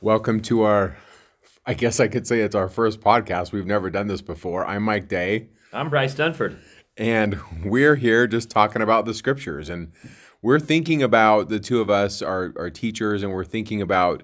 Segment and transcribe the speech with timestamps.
[0.00, 0.96] Welcome to our,
[1.64, 3.52] I guess I could say it's our first podcast.
[3.52, 4.66] We've never done this before.
[4.66, 6.58] I'm Mike Day, I'm Bryce Dunford.
[6.96, 9.68] and we're here just talking about the scriptures.
[9.68, 9.92] And
[10.42, 14.22] we're thinking about the two of us are, are teachers, and we're thinking about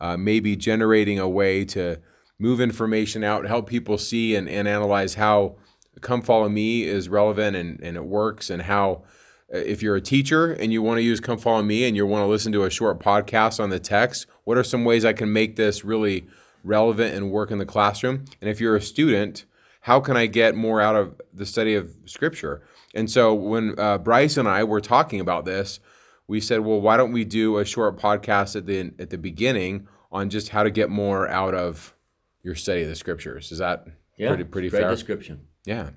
[0.00, 2.00] uh, maybe generating a way to
[2.38, 5.56] move information out, help people see and, and analyze how
[6.00, 9.04] Come Follow Me is relevant and, and it works, and how
[9.52, 12.22] if you're a teacher and you want to use Come Follow Me and you want
[12.22, 15.32] to listen to a short podcast on the text, what are some ways I can
[15.32, 16.26] make this really
[16.64, 18.24] relevant and work in the classroom?
[18.40, 19.44] And if you're a student,
[19.82, 22.62] how can I get more out of the study of Scripture?
[22.94, 25.80] And so when uh, Bryce and I were talking about this,
[26.28, 29.86] we said, well, why don't we do a short podcast at the at the beginning
[30.10, 31.94] on just how to get more out of
[32.42, 33.50] your study of the Scriptures?
[33.52, 34.90] Is that Yeah, pretty pretty great fair?
[34.90, 35.46] description.
[35.64, 35.90] Yeah.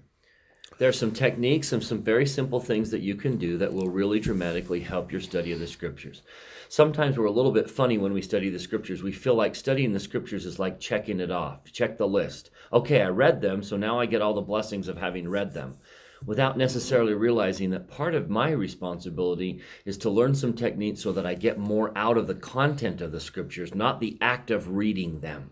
[0.77, 4.20] There's some techniques and some very simple things that you can do that will really
[4.20, 6.21] dramatically help your study of the scriptures.
[6.67, 9.01] Sometimes we're a little bit funny when we study the scriptures.
[9.01, 11.71] We feel like studying the scriptures is like checking it off.
[11.71, 12.49] Check the list.
[12.73, 15.77] Okay, I read them, so now I get all the blessings of having read them.
[16.26, 21.26] Without necessarily realizing that part of my responsibility is to learn some techniques so that
[21.26, 25.21] I get more out of the content of the scriptures, not the act of reading
[25.21, 25.51] them.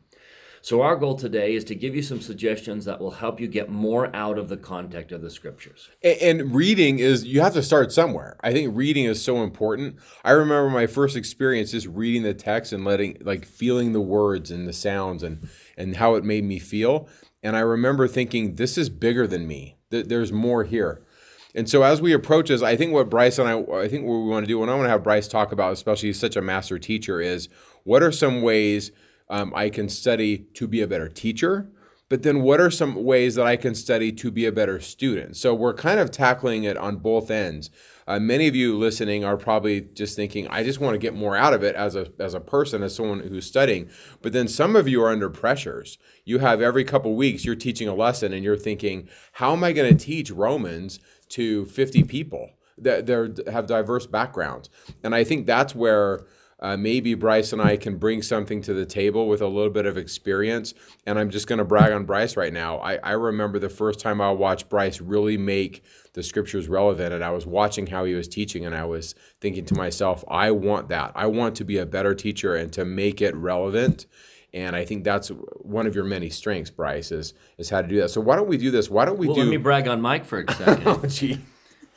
[0.65, 3.69] So, our goal today is to give you some suggestions that will help you get
[3.69, 5.89] more out of the context of the scriptures.
[6.05, 8.37] A- And reading is you have to start somewhere.
[8.39, 9.97] I think reading is so important.
[10.23, 14.51] I remember my first experience just reading the text and letting like feeling the words
[14.51, 17.09] and the sounds and and how it made me feel.
[17.43, 19.75] And I remember thinking this is bigger than me.
[19.89, 21.05] There's more here.
[21.53, 24.15] And so as we approach this, I think what Bryce and I I think what
[24.15, 26.37] we want to do and I want to have Bryce talk about, especially he's such
[26.37, 27.49] a master teacher, is
[27.83, 28.93] what are some ways
[29.29, 31.69] um, I can study to be a better teacher?
[32.09, 35.35] But then, what are some ways that I can study to be a better student?
[35.35, 37.71] So, we're kind of tackling it on both ends.
[38.07, 41.35] Uh, many of you listening are probably just thinking, I just want to get more
[41.35, 43.89] out of it as a, as a person, as someone who's studying.
[44.21, 45.97] But then some of you are under pressures.
[46.25, 49.71] You have every couple weeks, you're teaching a lesson and you're thinking, how am I
[49.71, 50.99] going to teach Romans
[51.29, 53.07] to 50 people that
[53.51, 54.69] have diverse backgrounds?
[55.03, 56.25] And I think that's where
[56.63, 59.85] uh, maybe Bryce and I can bring something to the table with a little bit
[59.85, 60.73] of experience.
[61.05, 62.77] And I'm just going to brag on Bryce right now.
[62.77, 67.21] I, I remember the first time I watched Bryce really make the scriptures relevant, and
[67.23, 70.87] I was watching how he was teaching, and I was thinking to myself, I want
[70.87, 71.11] that.
[71.15, 74.05] I want to be a better teacher and to make it relevant.
[74.53, 77.99] And I think that's one of your many strengths, Bryce, is is how to do
[78.01, 78.09] that.
[78.09, 78.89] So why don't we do this?
[78.89, 79.41] Why don't we Well, do?
[79.41, 80.83] let me brag on Mike for a second.
[80.87, 81.39] oh, gee.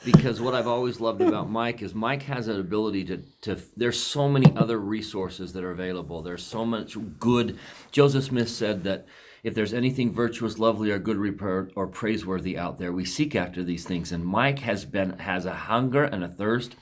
[0.04, 4.00] Because what I've always loved about Mike is Mike has an ability to, to there's
[4.00, 6.22] so many other resources that are available.
[6.22, 7.58] There's so much good.
[7.90, 9.06] Joseph Smith said that
[9.42, 13.62] if there's anything virtuous, lovely, or good report or praiseworthy out there, we seek after
[13.62, 14.10] these things.
[14.10, 16.74] And Mike has been has a hunger and a thirst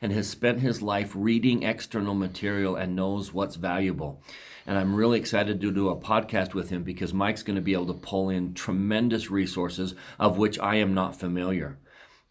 [0.00, 4.22] and has spent his life reading external material and knows what's valuable.
[4.66, 7.72] And I'm really excited to do a podcast with him because Mike's going to be
[7.72, 11.78] able to pull in tremendous resources of which I am not familiar.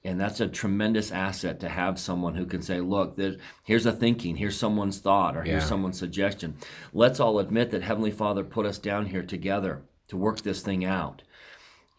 [0.03, 3.19] And that's a tremendous asset to have someone who can say, look,
[3.63, 5.69] here's a thinking, here's someone's thought, or here's Yeah.
[5.69, 6.55] someone's suggestion.
[6.91, 10.83] Let's all admit that Heavenly Father put us down here together to work this thing
[10.83, 11.21] out.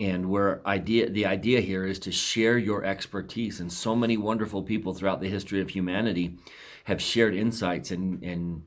[0.01, 3.61] And where idea the idea here is to share your expertise.
[3.61, 6.39] And so many wonderful people throughout the history of humanity
[6.85, 8.63] have shared insights and and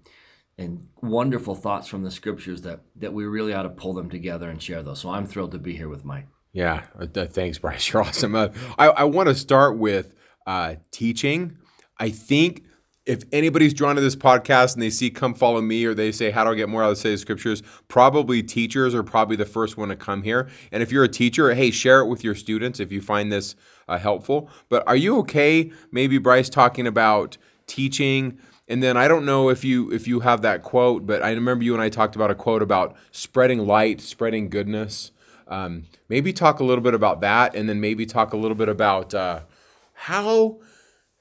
[0.58, 4.50] and wonderful thoughts from the scriptures that that we really ought to pull them together
[4.50, 5.02] and share those.
[5.02, 6.28] So I'm thrilled to be here with Mike.
[6.56, 7.90] Yeah, uh, thanks, Bryce.
[7.94, 8.34] You're awesome.
[8.34, 8.48] Uh,
[8.80, 10.16] I, I want to start with
[10.48, 11.58] uh, teaching.
[12.00, 12.64] I think
[13.06, 16.32] if anybody's drawn to this podcast and they see "Come Follow Me" or they say
[16.32, 19.46] "How do I get more out of the study scriptures," probably teachers are probably the
[19.46, 20.48] first one to come here.
[20.72, 23.58] And if you're a teacher, hey, share it with your students if you find this
[23.90, 24.50] uh, helpful.
[24.70, 25.74] But are you okay?
[25.92, 27.38] Maybe Bryce talking about
[27.68, 28.40] teaching.
[28.70, 31.66] And then I don't know if you if you have that quote, but I remember
[31.66, 35.12] you and I talked about a quote about spreading light, spreading goodness.
[35.48, 38.70] Um, maybe talk a little bit about that, and then maybe talk a little bit
[38.70, 39.42] about uh,
[39.94, 40.60] how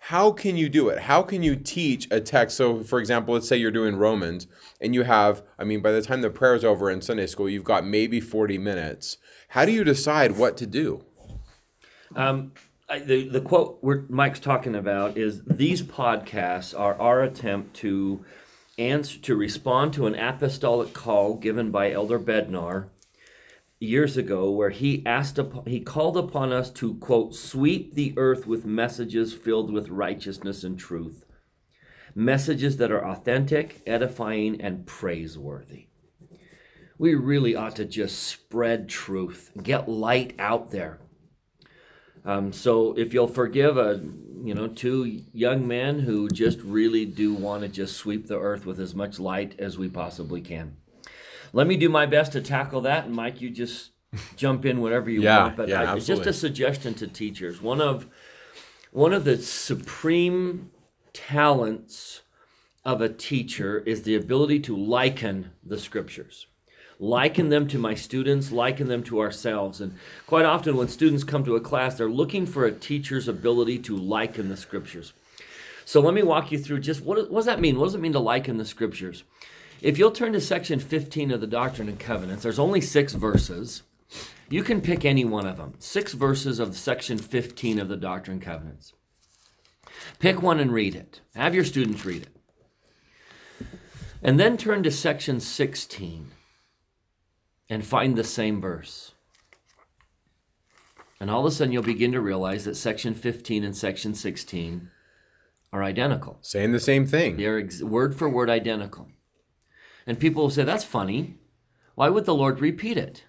[0.09, 1.01] how can you do it?
[1.01, 2.59] How can you teach a text?
[2.59, 4.47] So, for example, let's say you're doing Romans,
[4.79, 7.49] and you have, I mean, by the time the prayer is over in Sunday school,
[7.49, 9.17] you've got maybe 40 minutes.
[9.49, 11.07] How do you decide what to do?
[12.15, 12.53] Um,
[12.87, 18.25] I, the the quote Mike's talking about is these podcasts are our attempt to
[18.77, 22.89] answer to respond to an apostolic call given by Elder Bednar
[23.81, 28.47] years ago, where he asked upon, he called upon us to quote sweep the earth
[28.47, 31.25] with messages filled with righteousness and truth,
[32.15, 35.87] messages that are authentic, edifying, and praiseworthy.
[36.99, 41.01] We really ought to just spread truth, get light out there
[42.25, 44.03] Um, so if you'll forgive a
[44.45, 48.67] you know two young men who just really do want to just sweep the earth
[48.67, 50.77] with as much light as we possibly can.
[51.55, 53.93] Let me do my best to tackle that, and Mike, you just
[54.37, 55.57] jump in whatever you Yeah, want.
[55.57, 57.63] But yeah, I, just a suggestion to teachers.
[57.63, 58.09] One of
[58.91, 60.73] one of the supreme
[61.13, 62.23] talents
[62.85, 66.47] of a teacher is the ability to liken the scriptures.
[66.99, 69.81] Liken them to my students, liken them to ourselves.
[69.81, 69.95] And
[70.27, 73.97] quite often, when students come to a class, they're looking for a teacher's ability to
[73.97, 75.13] liken the scriptures.
[75.85, 77.79] So let me walk you through just what, what does that mean?
[77.79, 79.23] What does it mean to liken the scriptures?
[79.85, 83.83] If you'll turn to section 15 of the Doctrine and Covenants, there's only six verses.
[84.49, 85.75] You can pick any one of them.
[85.79, 88.95] Six verses of section 15 of the Doctrine and Covenants.
[90.21, 91.21] Pick one and read it.
[91.35, 93.67] Have your students read it.
[94.23, 96.31] And then turn to section 16
[97.69, 99.13] and find the same verse.
[101.21, 104.89] And all of a sudden, you'll begin to realize that section 15 and section 16
[105.75, 106.39] are identical.
[106.41, 107.37] Saying the same thing.
[107.37, 109.09] They're ex- word for word identical.
[110.07, 111.39] And people will say, that's funny.
[111.95, 113.25] Why would the Lord repeat it?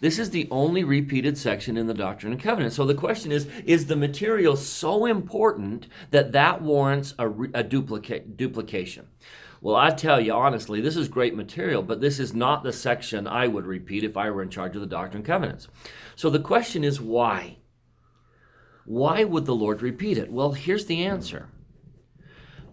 [0.00, 2.76] This is the only repeated section in the Doctrine and Covenants.
[2.76, 8.36] So the question is Is the material so important that that warrants a, a duplica-
[8.36, 9.06] duplication?
[9.62, 13.26] Well, I tell you honestly, this is great material, but this is not the section
[13.26, 15.68] I would repeat if I were in charge of the Doctrine and Covenants.
[16.14, 17.56] So the question is why?
[18.84, 20.30] Why would the Lord repeat it?
[20.30, 21.48] Well, here's the answer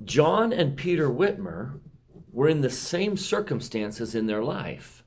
[0.04, 1.80] John and Peter Whitmer
[2.34, 5.04] were in the same circumstances in their life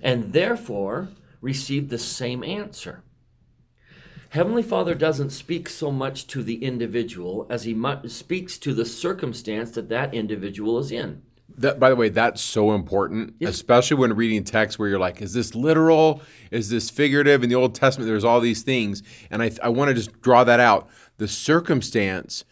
[0.00, 1.08] and therefore
[1.40, 3.02] received the same answer.
[4.30, 8.84] Heavenly Father doesn't speak so much to the individual as he mu- speaks to the
[8.84, 11.22] circumstance that that individual is in.
[11.58, 15.32] That, by the way, that's so important, especially when reading text where you're like, is
[15.32, 16.20] this literal?
[16.50, 17.42] Is this figurative?
[17.42, 19.02] In the Old Testament, there's all these things.
[19.30, 20.88] And I, I want to just draw that out.
[21.16, 22.44] The circumstance,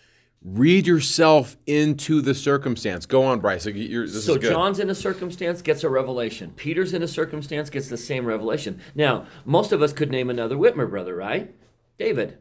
[0.44, 3.06] read yourself into the circumstance.
[3.06, 3.64] Go on, Bryce.
[3.64, 4.36] So.
[4.38, 6.52] John's in a circumstance, gets a revelation.
[6.54, 8.80] Peter's in a circumstance, gets the same revelation.
[8.94, 11.54] Now, most of us could name another Whitmer brother, right?
[11.98, 12.38] David.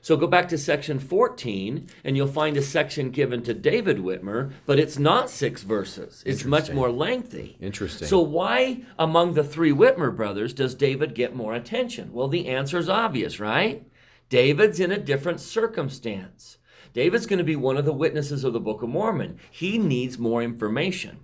[0.00, 4.52] So go back to section 14, and you'll find a section given to David Whitmer,
[4.66, 6.22] but it's not six verses.
[6.26, 7.56] It's much more lengthy.
[7.58, 8.06] Interesting.
[8.08, 12.12] So why among the three Whitmer brothers does David get more attention?
[12.12, 13.86] Well, the answer is obvious, right?
[14.28, 16.58] David's in a different circumstance.
[16.94, 19.38] David's going to be one of the witnesses of the Book of Mormon.
[19.50, 21.18] He needs more information.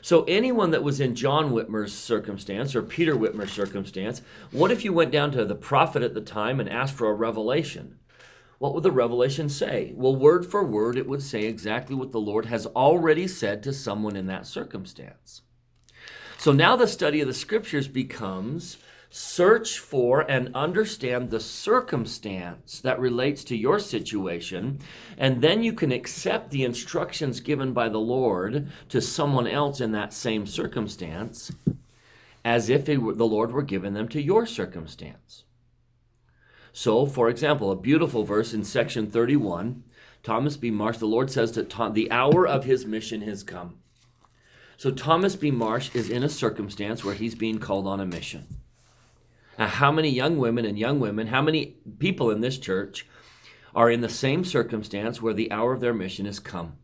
[0.00, 4.92] So anyone that was in John Whitmer's circumstance or Peter Whitmer's circumstance, what if you
[4.92, 7.98] went down to the prophet at the time and asked for a revelation?
[8.58, 9.92] What would the revelation say?
[9.94, 13.72] Well, word for word, it would say exactly what the Lord has already said to
[13.72, 15.42] someone in that circumstance.
[16.38, 18.78] So now the study of the scriptures becomes
[19.16, 24.76] search for and understand the circumstance that relates to your situation,
[25.16, 29.92] and then you can accept the instructions given by the Lord to someone else in
[29.92, 31.52] that same circumstance
[32.44, 35.44] as if were, the Lord were giving them to your circumstance.
[36.72, 39.84] So, for example, a beautiful verse in section 31,
[40.24, 40.72] Thomas B.
[40.72, 43.78] Marsh, the Lord says that Tom, the hour of his mission has come.
[44.76, 45.52] So Thomas B.
[45.52, 48.44] Marsh is in a circumstance where he's being called on a mission.
[49.58, 53.06] Now, how many young women and young women, how many people in this church
[53.74, 56.74] are in the same circumstance where the hour of their mission has come?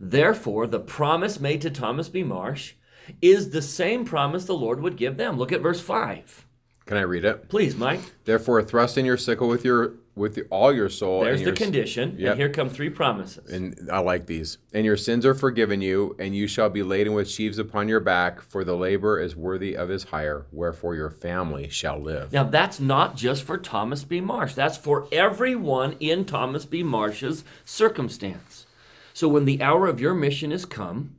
[0.00, 2.22] Therefore, the promise made to Thomas B.
[2.22, 2.74] Marsh
[3.20, 5.36] is the same promise the Lord would give them.
[5.36, 6.46] Look at verse 5.
[6.88, 7.50] Can I read it?
[7.50, 8.00] Please, Mike.
[8.24, 11.20] Therefore, thrust in your sickle with your with your, all your soul.
[11.20, 12.16] There's and the condition.
[12.18, 12.30] Yep.
[12.30, 13.52] And here come three promises.
[13.52, 14.56] And I like these.
[14.72, 18.00] And your sins are forgiven you, and you shall be laden with sheaves upon your
[18.00, 22.32] back, for the labor is worthy of his hire, wherefore your family shall live.
[22.32, 24.22] Now, that's not just for Thomas B.
[24.22, 26.82] Marsh, that's for everyone in Thomas B.
[26.82, 28.64] Marsh's circumstance.
[29.12, 31.16] So, when the hour of your mission is come,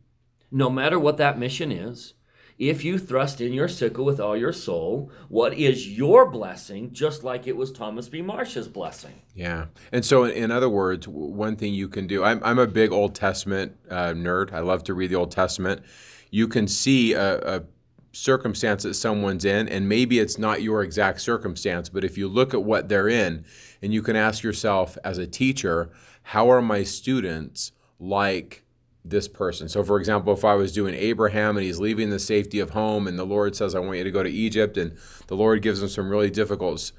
[0.52, 2.16] no matter what that mission is,
[2.60, 7.24] if you thrust in your sickle with all your soul, what is your blessing, just
[7.24, 8.22] like it was Thomas B.
[8.22, 9.14] Marsh's blessing?
[9.34, 9.68] Yeah.
[9.94, 13.16] And so, in, other words, one thing you can do, I'm, I'm a big Old
[13.16, 14.52] Testament uh, nerd.
[14.52, 15.84] I love to read the Old Testament.
[16.32, 17.64] You can see a, a
[18.12, 22.54] circumstance that someone's in, and maybe it's not your exact circumstance, but if you look
[22.54, 23.46] at what they're in,
[23.82, 25.92] and you can ask yourself as a teacher,
[26.24, 28.66] how are my students like
[29.06, 29.70] this person.
[29.70, 33.08] So, for example, if I was doing Abraham and he's leaving the safety of home,
[33.08, 35.82] and the Lord says, I want you to go to Egypt, and the Lord gives
[35.82, 36.92] him some really difficult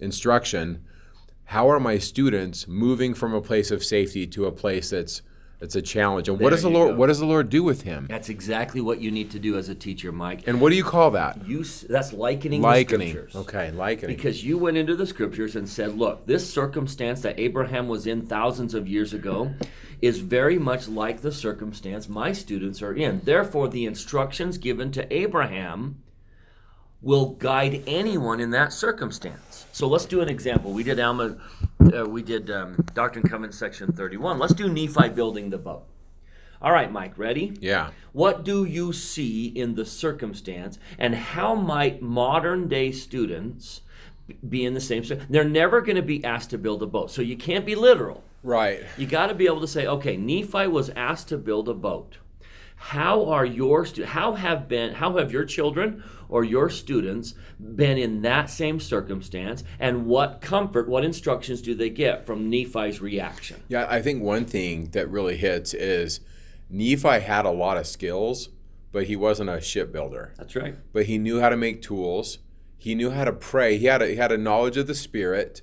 [0.00, 0.84] instruction,
[1.44, 5.22] how are my students moving from a place of safety to a place that's
[5.58, 6.28] It's a challenge.
[6.28, 6.96] And what does the Lord go.
[6.96, 8.06] what does the Lord do with him?
[8.10, 10.46] That's exactly what you need to do as a teacher, Mike.
[10.46, 11.46] And what do you call that?
[11.46, 12.98] You that's likening, Likening.
[12.98, 13.36] the scriptures.
[13.36, 14.14] Okay, likening.
[14.14, 18.26] Because you went into the scriptures and said, look, this circumstance that Abraham was in
[18.26, 19.50] thousands of years ago
[20.02, 23.20] is very much like the circumstance my students are in.
[23.24, 26.02] Therefore, the instructions given to Abraham
[27.02, 29.66] will guide anyone in that circumstance.
[29.72, 30.72] So let's do an example.
[30.72, 31.36] We did Alma,
[31.96, 34.38] uh, we did um, Doctrine and Covenants section 31.
[34.38, 35.84] Let's do Nephi building the boat.
[36.60, 37.56] All right, Mike, ready?
[37.60, 37.90] yeah.
[38.12, 43.82] What do you see in the circumstance, and how might modern day students
[44.48, 45.04] be in the same?
[45.28, 48.24] They're never going to be asked to build a boat, so you can't be literal.
[48.46, 48.84] Right.
[48.96, 52.18] You got to be able to say, okay, Nephi was asked to build a boat.
[52.76, 57.98] How are your stu- how have been how have your children or your students been
[57.98, 63.62] in that same circumstance, and what comfort, what instructions do they get from Nephi's reaction?
[63.68, 66.20] Yeah, I think one thing that really hits is
[66.70, 68.50] Nephi had a lot of skills,
[68.92, 70.34] but he wasn't a shipbuilder.
[70.36, 70.76] That's right.
[70.92, 72.38] But he knew how to make tools.
[72.76, 73.78] He knew how to pray.
[73.78, 75.62] He had a, he had a knowledge of the spirit.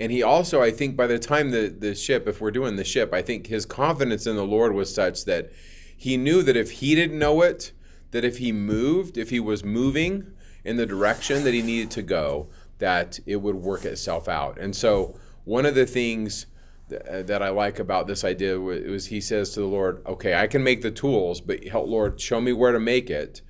[0.00, 2.84] And he also, I think, by the time the, the ship, if we're doing the
[2.84, 5.52] ship, I think his confidence in the Lord was such that
[5.96, 7.72] he knew that if he didn't know it,
[8.10, 10.32] that if he moved, if he was moving
[10.64, 14.58] in the direction that he needed to go, that it would work itself out.
[14.58, 16.46] And so, one of the things
[16.88, 20.02] th- uh, that I like about this idea wa- was he says to the Lord,
[20.06, 23.42] "Okay, I can make the tools, but help, Lord, show me where to make it."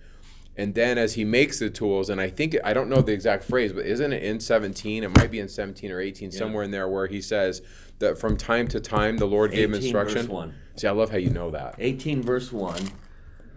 [0.57, 3.45] And then as he makes the tools, and I think I don't know the exact
[3.45, 5.03] phrase, but isn't it in 17?
[5.03, 7.63] It might be in 17 or 18, somewhere in there, where he says
[8.01, 10.23] that from time to time the Lord gave 18 instruction.
[10.23, 10.55] verse 1.
[10.77, 11.77] See, I love how you know that.
[11.79, 12.91] 18 verse 1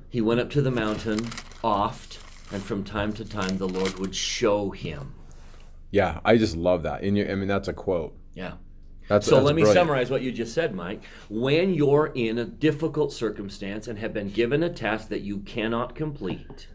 [0.09, 1.27] he went up to the mountain
[1.63, 2.19] oft
[2.53, 5.13] and from time to time the lord would show him
[5.91, 7.01] Yeah, I just love that.
[7.03, 8.15] And you, I mean, that's a quote.
[8.33, 8.53] yeah
[9.09, 9.81] That's so that's let me brilliant.
[9.81, 14.29] summarize what you just said mike when you're in a difficult circumstance and have been
[14.29, 16.67] given a task that you cannot complete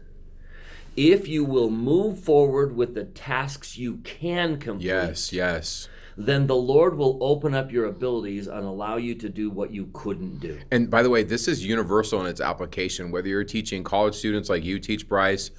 [0.95, 5.87] if you will move forward with the tasks you can complete Yes, yes.
[6.17, 9.89] then the lord will open up your abilities and allow you to do what you
[9.93, 13.11] couldn't do And by the way, this is universal in its application.
[13.11, 15.51] Whether you're teaching college students like you teach, Bryce,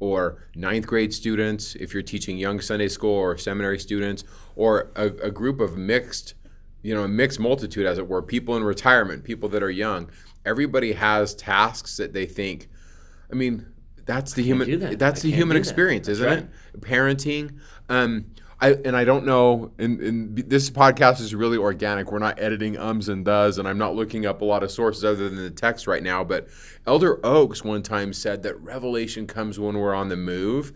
[0.00, 4.24] or ninth grade students, if you're teaching young Sunday school or seminary students,
[4.56, 6.34] or a, a group of mixed,
[6.82, 10.08] you know, a mixed multitude, as it were, people in retirement, people that are young,
[10.46, 12.68] everybody has tasks that they think.
[13.30, 13.66] I mean,
[14.08, 14.80] that's the human.
[14.80, 14.98] that.
[14.98, 16.48] That's I the human experience, isn't it?
[16.80, 17.58] Parenting.
[17.90, 18.24] Um,
[18.58, 19.70] I and I don't know.
[19.78, 22.10] And, and this podcast is really organic.
[22.10, 25.04] We're not editing ums and does, and I'm not looking up a lot of sources
[25.04, 26.24] other than the text right now.
[26.24, 26.48] But
[26.86, 30.72] Elder Oaks one time said that revelation comes when we're on the move.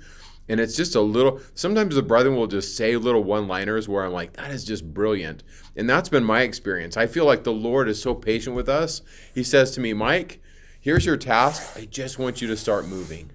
[0.48, 1.40] And it's just a little.
[1.54, 5.42] Sometimes the brethren will just say little one-liners where I'm like, "That is just brilliant,"
[5.76, 6.98] and that's been my experience.
[6.98, 9.00] I feel like the Lord is so patient with us.
[9.34, 10.41] He says to me, "Mike,
[10.82, 11.72] here's your task.
[11.78, 13.30] I just want you to start moving."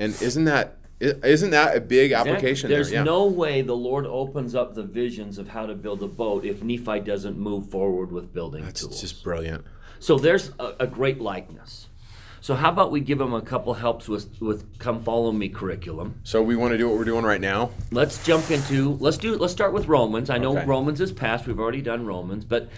[0.00, 2.98] And isn't that isn't that a big application There's there?
[2.98, 3.04] Yeah.
[3.04, 6.60] no way the Lord opens up the visions of how to build a boat if
[6.64, 9.00] Nephi doesn't move forward with building It's tools.
[9.00, 9.64] just brilliant.
[10.00, 11.86] So there's a, a great likeness.
[12.40, 16.20] So how about we give them a couple helps with with come follow me curriculum.
[16.24, 17.70] So we want to do what we're doing right now.
[17.92, 20.30] Let's jump into let's do let's start with Romans.
[20.30, 20.66] I know Okay.
[20.66, 21.46] Romans is past.
[21.46, 22.68] We've already done Romans, but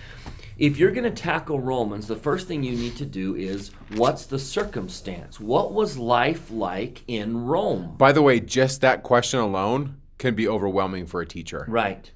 [0.61, 4.27] if you're going to tackle Romans, the first thing you need to do is what's
[4.27, 5.41] the circumstance?
[5.41, 7.95] What was life like in Rome?
[7.97, 11.65] By the way, just that question alone can be overwhelming for a teacher.
[11.67, 12.13] Right.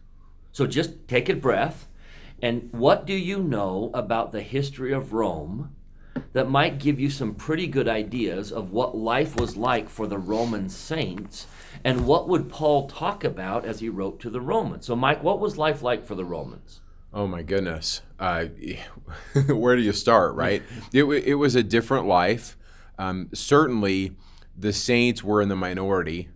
[0.53, 1.89] So just take a breath.
[2.43, 5.75] And what do you know about the history of Rome
[6.35, 10.19] that might give you some pretty good ideas of what life was like for the
[10.19, 11.47] Roman saints?
[11.83, 14.85] And what would Paul talk about as he wrote to the Romans?
[14.85, 16.83] So, Mike, what was life like for the Romans?
[17.15, 18.03] Oh my goodness.
[18.19, 18.47] Uh,
[19.49, 20.63] where do you start, right?
[20.93, 22.57] It, it was a different life.
[22.99, 24.17] Um, certainly,
[24.57, 26.29] the saints were in the minority,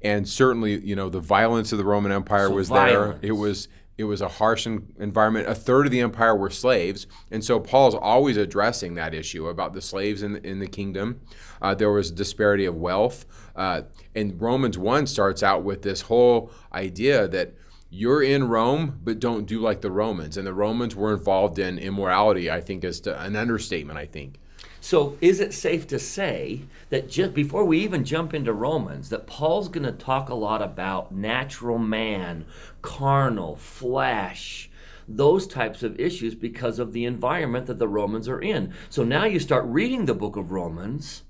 [0.00, 3.20] and certainly, you know, the violence of the Roman Empire So was violence.
[3.20, 3.30] there.
[3.30, 5.46] It was it was a harsh en- environment.
[5.46, 9.72] A third of the empire were slaves, and so Paul's always addressing that issue about
[9.72, 11.20] the slaves in the, in the kingdom.
[11.62, 13.24] Uh, there was disparity of wealth,
[13.56, 13.82] uh,
[14.14, 17.54] and Romans one starts out with this whole idea that
[17.94, 20.36] you're in Rome, but don't do like the Romans.
[20.36, 22.50] And the Romans were involved in immorality.
[22.50, 23.98] I think is to, an understatement.
[23.98, 24.40] I think.
[24.80, 29.26] So, is it safe to say that just before we even jump into Romans, that
[29.26, 32.44] Paul's going to talk a lot about natural man,
[32.82, 34.68] carnal, flesh,
[35.08, 38.74] those types of issues because of the environment that the Romans are in?
[38.90, 41.22] So now you start reading the book of Romans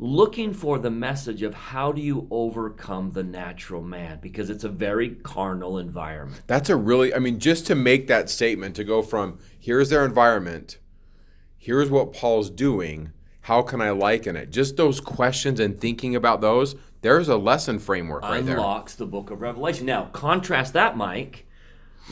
[0.00, 4.68] looking for the message of how do you overcome the natural man because it's a
[4.68, 6.42] very carnal environment.
[6.46, 7.14] That's a really.
[7.14, 10.78] I mean, just to make that statement, to go from here's their environment
[11.60, 13.12] here's what Paul's doing.
[13.42, 14.50] How can I liken it?
[14.50, 18.56] Just those questions and thinking about those, there's a lesson framework right there.
[18.56, 19.86] unlocks the book of Revelation.
[19.86, 21.46] Now, contrast that, Mike,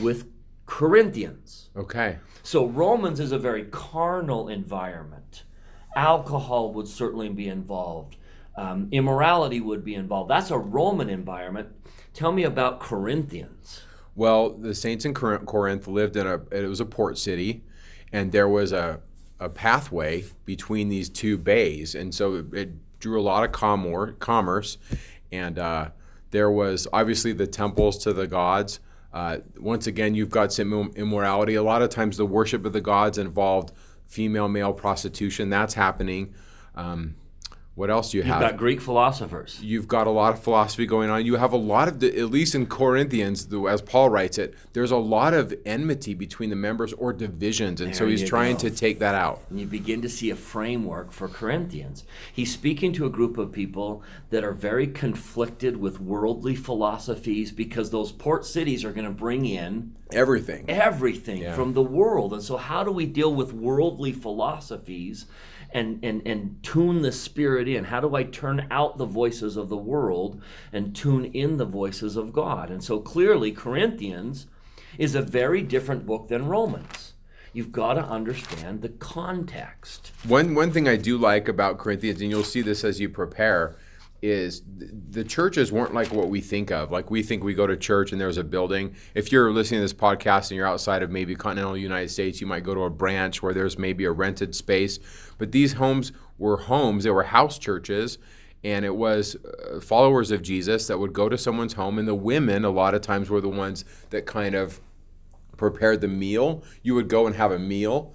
[0.00, 0.28] with
[0.66, 1.70] Corinthians.
[1.76, 2.18] Okay.
[2.42, 5.44] So, Romans is a very carnal environment.
[5.96, 8.16] Alcohol would certainly be involved,
[8.56, 10.30] um, immorality would be involved.
[10.30, 11.68] That's a Roman environment.
[12.14, 13.82] Tell me about Corinthians.
[14.14, 17.62] Well, the saints in Corinth lived in a it was a port city,
[18.12, 19.00] and there was a
[19.40, 24.18] a pathway between these two bays, and so it, it drew a lot of comor-
[24.18, 24.78] commerce,
[25.30, 25.90] and uh,
[26.30, 28.80] there was obviously the temples to the gods.
[29.12, 31.54] Uh, once again, you've got some immorality.
[31.54, 33.72] A lot of times, the worship of the gods involved
[34.08, 35.50] female male prostitution.
[35.50, 36.34] That's happening.
[36.74, 37.14] Um,
[37.78, 38.42] what else do you have?
[38.42, 39.60] You've got Greek philosophers.
[39.62, 41.24] You've got a lot of philosophy going on.
[41.24, 44.54] You have a lot of, the, at least in Corinthians, the, as Paul writes it,
[44.72, 48.62] there's a lot of enmity between the members or divisions, and so he's trying go.
[48.62, 49.42] to take that out.
[49.48, 52.02] And you begin to see a framework for Corinthians.
[52.32, 57.90] He's speaking to a group of people that are very conflicted with worldly philosophies because
[57.90, 60.64] those port cities are going to bring in Everything.
[60.68, 61.54] everything Yeah.
[61.54, 62.32] from the world.
[62.32, 65.26] And so, how do we deal with worldly philosophies
[65.70, 67.84] and, and, and tune the spirit in?
[67.84, 70.40] How do I turn out the voices of the world
[70.72, 72.70] and tune in the voices of God?
[72.70, 74.46] And so, clearly, Corinthians
[74.98, 77.14] is a very different book than Romans.
[77.52, 80.12] You've got to understand the context.
[80.26, 83.76] One one thing I do like about Corinthians, and you'll see this as you prepare,
[84.20, 86.90] is th- the churches weren't like what we think of.
[86.90, 88.94] Like we think we go to church and there's a building.
[89.14, 92.46] If you're listening to this podcast and you're outside of maybe continental United States, you
[92.46, 94.98] might go to a branch where there's maybe a rented space.
[95.38, 98.18] But these homes were homes; they were house churches.
[98.64, 102.14] And it was uh, followers of Jesus that would go to someone's home, and the
[102.14, 104.80] women, a lot of times, were the ones that kind of
[105.56, 106.64] prepared the meal.
[106.82, 108.14] You would go and have a meal,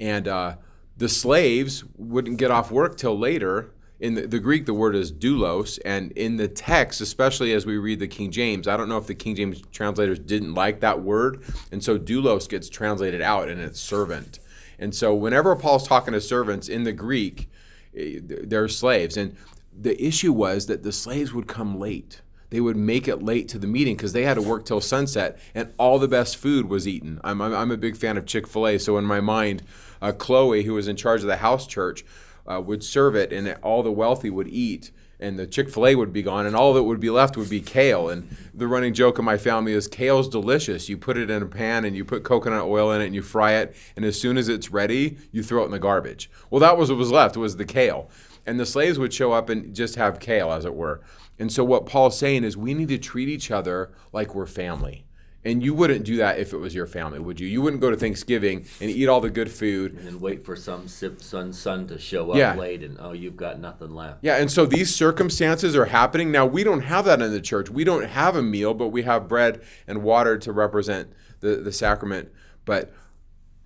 [0.00, 0.56] and uh,
[0.96, 3.70] the slaves wouldn't get off work till later.
[4.00, 7.78] In the, the Greek, the word is doulos, and in the text, especially as we
[7.78, 11.00] read the King James, I don't know if the King James translators didn't like that
[11.02, 14.40] word, and so doulos gets translated out, and it's servant.
[14.78, 17.48] And so, whenever Paul's talking to servants in the Greek,
[17.96, 19.36] eh, they're slaves, and
[19.72, 22.20] the issue was that the slaves would come late
[22.54, 25.40] they would make it late to the meeting because they had to work till sunset
[25.56, 27.20] and all the best food was eaten.
[27.24, 29.64] I'm, I'm, I'm a big fan of Chick fil A, so in my mind,
[30.00, 32.04] uh, Chloe, who was in charge of the house church,
[32.50, 34.90] uh, would serve it and all the wealthy would eat.
[35.20, 37.48] And the Chick fil A would be gone, and all that would be left would
[37.48, 38.10] be kale.
[38.10, 40.88] And the running joke of my family is kale's delicious.
[40.88, 43.22] You put it in a pan and you put coconut oil in it and you
[43.22, 46.30] fry it, and as soon as it's ready, you throw it in the garbage.
[46.50, 48.10] Well, that was what was left, was the kale.
[48.44, 51.00] And the slaves would show up and just have kale, as it were.
[51.38, 55.03] And so what Paul's saying is we need to treat each other like we're family.
[55.44, 57.46] And you wouldn't do that if it was your family, would you?
[57.46, 59.92] You wouldn't go to Thanksgiving and eat all the good food.
[59.94, 62.54] And then wait for some sip son son to show up Yeah.
[62.54, 64.20] late and oh you've got nothing left.
[64.22, 66.32] Yeah, and so these circumstances are happening.
[66.32, 67.68] Now, we don't have that in the church.
[67.68, 71.72] We don't have a meal, but we have bread and water to represent the, the
[71.72, 72.30] sacrament.
[72.64, 72.92] But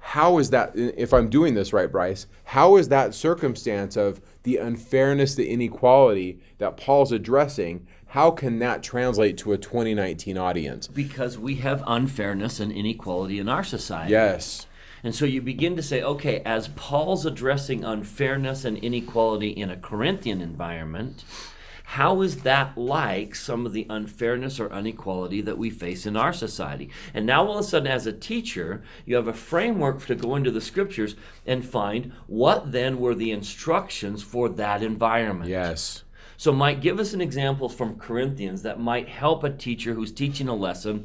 [0.00, 4.56] how is that, if I'm doing this right, Bryce, how is that circumstance of the
[4.56, 10.88] unfairness, the inequality that Paul's addressing, how can that translate to a 2019 audience?
[10.88, 14.12] Because we have unfairness and inequality in our society.
[14.12, 14.66] Yes.
[15.04, 19.76] And so you begin to say, okay, as Paul's addressing unfairness and inequality in a
[19.76, 21.24] Corinthian environment,
[21.84, 26.32] how is that like some of the unfairness or inequality that we face in our
[26.32, 26.90] society?
[27.14, 30.34] And now all of a sudden, as a teacher, you have a framework to go
[30.34, 31.14] into the scriptures
[31.46, 35.50] and find what then were the instructions for that environment.
[35.50, 36.04] Yes.
[36.38, 40.46] So, Mike, give us an example from Corinthians that might help a teacher who's teaching
[40.46, 41.04] a lesson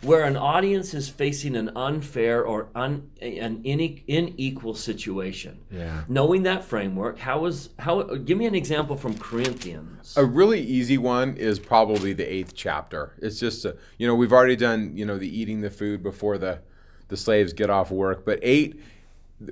[0.00, 5.60] where an audience is facing an unfair or un, an ine- unequal situation.
[5.70, 6.04] Yeah.
[6.08, 8.02] Knowing that framework, how is how?
[8.02, 10.16] Give me an example from Corinthians.
[10.16, 13.12] A really easy one is probably the eighth chapter.
[13.18, 16.38] It's just, a, you know, we've already done, you know, the eating the food before
[16.38, 16.60] the,
[17.08, 18.24] the slaves get off work.
[18.24, 18.80] But eight,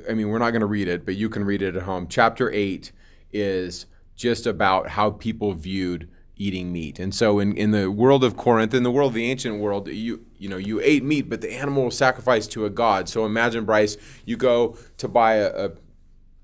[0.09, 2.07] I mean, we're not going to read it, but you can read it at home.
[2.09, 2.91] Chapter eight
[3.33, 3.85] is
[4.21, 6.07] just about how people viewed
[6.37, 6.99] eating meat.
[6.99, 9.89] And so in, in the world of Corinth, in the world of the ancient world,
[9.89, 13.09] you you know, you ate meat, but the animal was sacrificed to a god.
[13.09, 15.71] So imagine, Bryce, you go to buy a, a,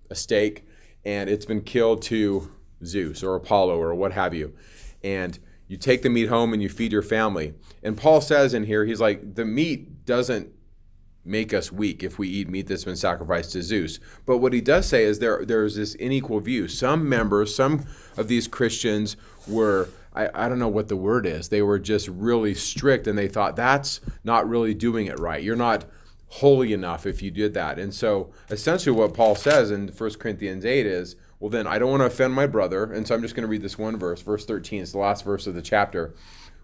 [0.09, 0.65] a steak
[1.05, 2.51] and it's been killed to
[2.83, 4.55] Zeus or Apollo or what have you.
[5.05, 7.53] And you take the meat home and you feed your family.
[7.83, 10.49] And Paul says in here, he's like, the meat doesn't
[11.27, 13.99] make us weak if we eat meat that's been sacrificed to Zeus.
[14.25, 16.69] But what he does say is there there's this unequal view.
[16.69, 17.85] Some members, some
[18.17, 21.49] of these Christians were I, I don't know what the word is.
[21.49, 25.43] They were just really strict and they thought that's not really doing it right.
[25.43, 25.85] You're not
[26.29, 27.79] holy enough if you did that.
[27.79, 31.91] And so essentially what Paul says in 1 Corinthians 8 is, well, then I don't
[31.91, 32.85] want to offend my brother.
[32.93, 34.83] And so I'm just going to read this one verse, verse 13.
[34.83, 36.15] It's the last verse of the chapter.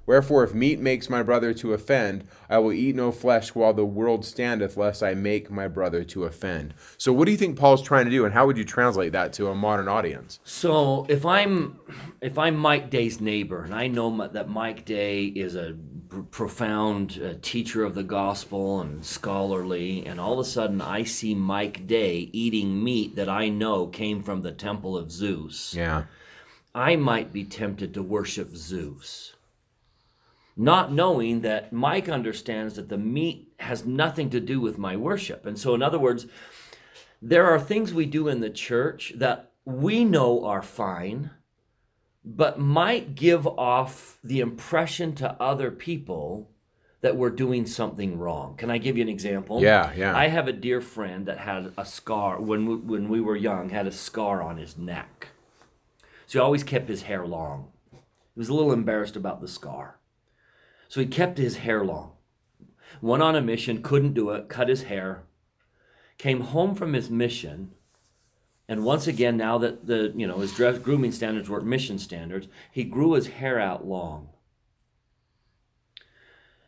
[0.07, 3.85] Wherefore, if meat makes my brother to offend, I will eat no flesh while the
[3.85, 6.75] world standeth, lest I make my brother to offend.
[6.99, 9.33] So, what do you think Paul's trying to do, and how would you translate that
[9.35, 10.41] to a modern audience?
[10.45, 11.79] So if I'm
[12.21, 15.77] if I'm Mike Day's neighbor, and I know that Mike Day is a
[16.09, 21.05] pr- profound uh, teacher of the gospel and scholarly, and all of a sudden I
[21.05, 26.05] see Mike Day eating meat that I know came from the temple of Zeus, Yeah.
[26.75, 29.35] I might be tempted to worship Zeus.
[30.57, 35.47] Not knowing that Mike understands that the meat has nothing to do with my worship.
[35.47, 36.27] And so, in other words,
[37.23, 41.31] there are things we do in the church that we know are fine,
[42.25, 46.51] but might give off the impression to other people
[47.01, 48.57] that we're doing something wrong.
[48.57, 49.61] Can I give you an example?
[49.61, 50.17] Yeah, yeah.
[50.17, 53.71] I have a dear friend that had a scar when we, when we were young,
[53.71, 55.29] had a scar on his neck.
[56.27, 57.69] So he always kept his hair long.
[57.91, 59.99] He was a little embarrassed about the scar.
[60.93, 62.13] So he kept his hair long.
[63.01, 65.23] Went on a mission, couldn't do it, cut his hair,
[66.19, 67.71] came home from his mission,
[68.69, 72.47] and once again, now that the you know his dress grooming standards weren't mission standards,
[72.71, 74.29] he grew his hair out long.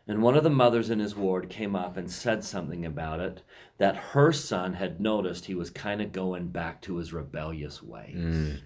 [0.08, 3.42] And one of the mothers in his ward came up and said something about it
[3.76, 8.16] that her son had noticed he was kind of going back to his rebellious ways.
[8.16, 8.60] Mm.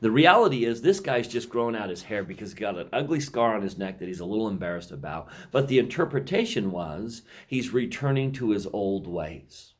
[0.00, 3.20] The reality is, this guy's just growing out his hair because he's got an ugly
[3.20, 5.28] scar on his neck that he's a little embarrassed about.
[5.50, 9.74] But the interpretation was he's returning to his old ways.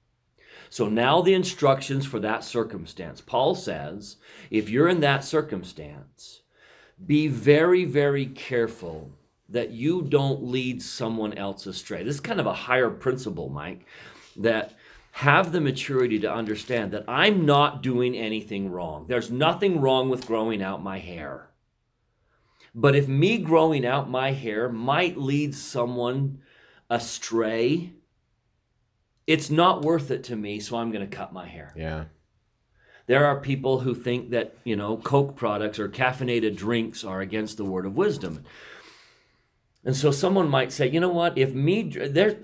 [0.70, 3.20] So now the instructions for that circumstance.
[3.20, 4.16] Paul says,
[4.50, 6.42] if you're in that circumstance,
[7.06, 9.12] be very, very careful
[9.48, 12.02] that you don't lead someone else astray.
[12.02, 13.86] This is kind of a higher principle, Mike,
[14.36, 14.74] that
[15.14, 19.06] have the maturity to understand that I'm not doing anything wrong.
[19.06, 21.50] There's nothing wrong with growing out my hair.
[22.74, 26.40] But if me growing out my hair might lead someone
[26.90, 27.92] astray,
[29.24, 31.72] it's not worth it to me, so I'm going to cut my hair.
[31.76, 32.06] Yeah.
[33.06, 37.56] There are people who think that, you know, Coke products or caffeinated drinks are against
[37.56, 38.42] the word of wisdom.
[39.84, 42.36] And so someone might say, you know what, if me there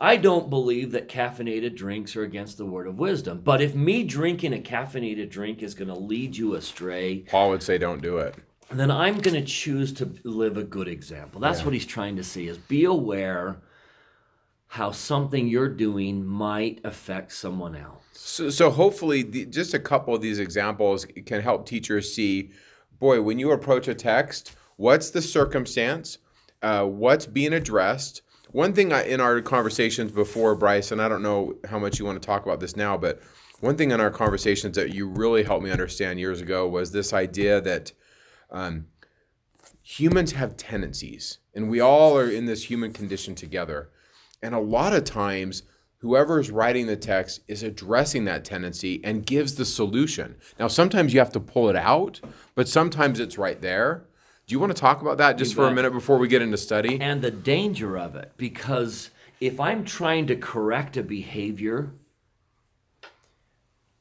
[0.00, 3.40] I don't believe that caffeinated drinks are against the word of wisdom.
[3.44, 7.62] But if me drinking a caffeinated drink is going to lead you astray, Paul would
[7.62, 8.34] say, don't do it.
[8.70, 11.40] then I'm going to choose to live a good example.
[11.40, 11.64] That's Yeah.
[11.66, 13.58] what he's trying to see is be aware
[14.66, 18.02] how something you're doing might affect someone else.
[18.14, 22.50] So, so hopefully, the, just a couple of these examples can help teachers see,
[22.98, 26.18] boy, when you approach a text, what's the circumstance,
[26.62, 28.22] uh, what's being addressed.
[28.54, 32.04] One thing I, in our conversations before, Bryce, and I don't know how much you
[32.04, 33.20] want to talk about this now, but
[33.58, 37.12] one thing in our conversations that you really helped me understand years ago was this
[37.12, 37.90] idea that
[38.52, 38.86] um,
[39.82, 43.90] humans have tendencies, and we all are in this human condition together.
[44.40, 45.64] And a lot of times,
[45.98, 50.36] whoever is writing the text is addressing that tendency and gives the solution.
[50.60, 52.20] Now, sometimes you have to pull it out,
[52.54, 54.06] but sometimes it's right there.
[54.46, 55.76] Do you want to talk about that just for a bet.
[55.76, 57.00] minute before we get into study?
[57.00, 61.92] and the danger of it because if i'm trying to correct a behavior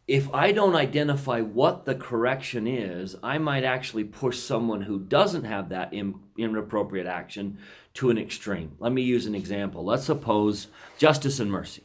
[0.07, 5.45] if i don't identify what the correction is i might actually push someone who doesn't
[5.45, 7.57] have that in, inappropriate action
[7.93, 11.83] to an extreme let me use an example let's suppose justice and mercy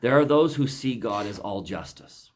[0.00, 2.27] there are those who see god as all justice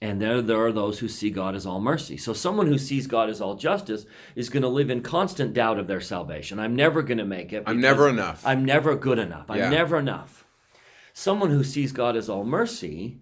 [0.00, 2.16] and there, there are those who see God as all mercy.
[2.16, 4.06] So, someone who sees God as all justice
[4.36, 6.60] is going to live in constant doubt of their salvation.
[6.60, 7.64] I'm never going to make it.
[7.66, 8.46] I'm never enough.
[8.46, 9.50] I'm never good enough.
[9.50, 9.70] I'm Yeah.
[9.70, 10.44] never enough.
[11.12, 13.18] Someone who sees God as all mercy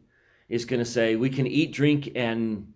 [0.51, 2.75] is going to say, We can eat, drink, and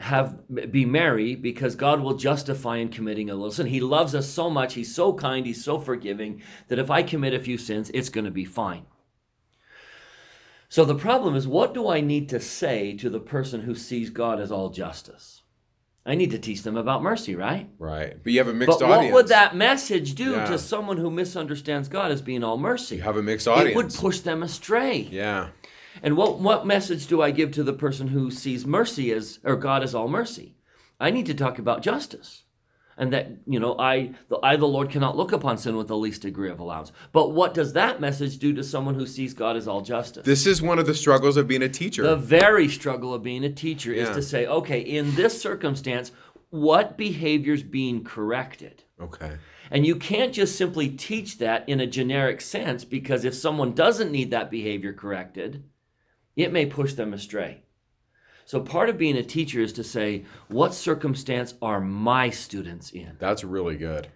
[0.00, 0.38] have
[0.70, 3.66] be merry because God will justify in committing a little sin.
[3.66, 4.74] He loves us so much.
[4.74, 5.46] He's so kind.
[5.46, 8.84] He's so forgiving that if I commit a few sins, it's going to be fine.
[10.76, 14.10] So the problem is, what do I need to say to the person who sees
[14.10, 15.40] God as all justice?
[16.04, 17.70] I need to teach them about mercy, right?
[17.78, 18.22] right.
[18.22, 19.04] But you have a mixed But audience.
[19.10, 20.44] what would that message do Yeah.
[20.44, 22.96] to someone who misunderstands God as being all mercy?
[22.96, 23.70] You have a mixed audience.
[23.70, 25.08] It would push them astray.
[25.10, 25.48] yeah.
[26.02, 29.56] And what, what message do I give to the person who sees mercy as, or
[29.56, 30.56] God as all mercy?
[31.00, 32.42] I need to talk about justice.
[32.98, 35.96] And that, you know, I the, I, the Lord, cannot look upon sin with the
[35.96, 36.92] least degree of allowance.
[37.12, 40.24] But what does that message do to someone who sees God as all justice?
[40.24, 42.02] This is one of the struggles of being a teacher.
[42.02, 46.12] The very struggle of being a teacher is to say, okay, in this circumstance,
[46.50, 48.84] what behavior's being corrected?
[49.00, 49.36] okay.
[49.70, 54.12] And you can't just simply teach that in a generic sense because if someone doesn't
[54.12, 55.64] need that behavior corrected,
[56.36, 57.62] it may push them astray.
[58.46, 63.16] So part of being a teacher is to say, what circumstance are my students in?
[63.18, 64.06] That's really good.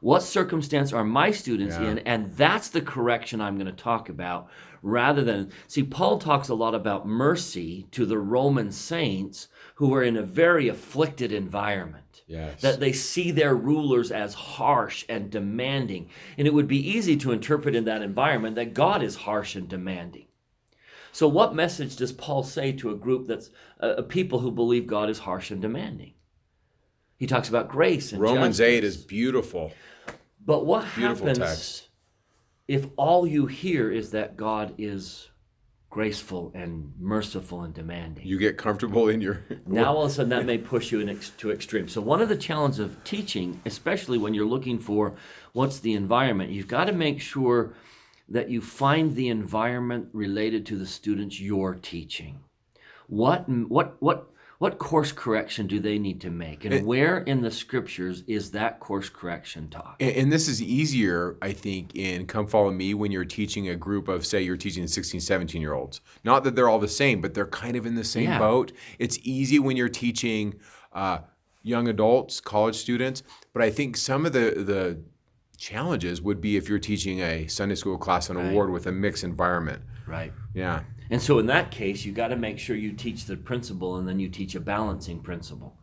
[0.00, 1.90] What circumstance are my students Yeah.
[1.90, 1.98] in?
[2.00, 4.48] And that's the correction I'm going to talk about
[4.82, 10.02] rather than see Paul talks a lot about mercy to the Roman saints who are
[10.02, 12.22] in a very afflicted environment.
[12.26, 12.60] Yes.
[12.62, 16.08] That they see their rulers as harsh and demanding.
[16.38, 19.68] And it would be easy to interpret in that environment that God is harsh and
[19.68, 20.26] demanding.
[21.12, 24.86] So, what message does Paul say to a group that's uh, uh, people who believe
[24.86, 26.14] God is harsh and demanding?
[27.16, 29.72] He talks about grace and Romans 8 is beautiful.
[30.44, 31.88] But what Beautiful happens text.
[32.66, 35.28] if all you hear is that God is
[35.90, 38.26] graceful and merciful and demanding?
[38.26, 39.42] You get comfortable in your.
[39.66, 41.92] now all of a sudden that may push you ex- to extremes.
[41.92, 45.14] So one of the challenges of teaching, especially when you're looking for
[45.52, 47.74] what's the environment, you've got to make sure
[48.30, 52.40] that you find the environment related to the students you're teaching.
[53.08, 57.50] What what what what course correction do they need to make, and where in the
[57.50, 59.96] scriptures is that course correction taught?
[59.98, 63.74] And, and this is easier, I think, in Come Follow Me when you're teaching a
[63.76, 66.02] group of, say, you're teaching 16, 17 year olds.
[66.24, 68.38] Not that they're all the same, but they're kind of in the same Yeah.
[68.38, 68.72] boat.
[68.98, 70.60] It's easy when you're teaching
[70.92, 71.20] uh,
[71.62, 73.22] young adults, college students.
[73.54, 75.00] But I think some of the, the
[75.60, 78.52] challenges would be if you're teaching a Sunday school class on a Right.
[78.54, 79.82] ward with a mixed environment.
[80.06, 80.32] Right.
[80.54, 80.80] Yeah.
[81.10, 84.08] And so in that case, you got to make sure you teach the principle and
[84.08, 85.76] then you teach a balancing principle.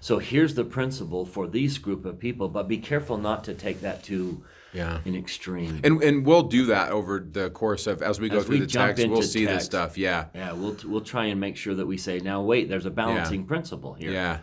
[0.00, 3.82] So here's the principle for these group of people, but be careful not to take
[3.82, 5.00] that to Yeah.
[5.04, 5.80] an extreme.
[5.84, 8.60] And, and we'll do that over the course of, as we go As through we
[8.60, 9.98] the text, we'll see this stuff.
[9.98, 10.26] Yeah.
[10.34, 13.44] yeah, we'll we'll try and make sure that we say, now wait, there's a balancing
[13.44, 14.12] principle here.
[14.12, 14.38] Yeah.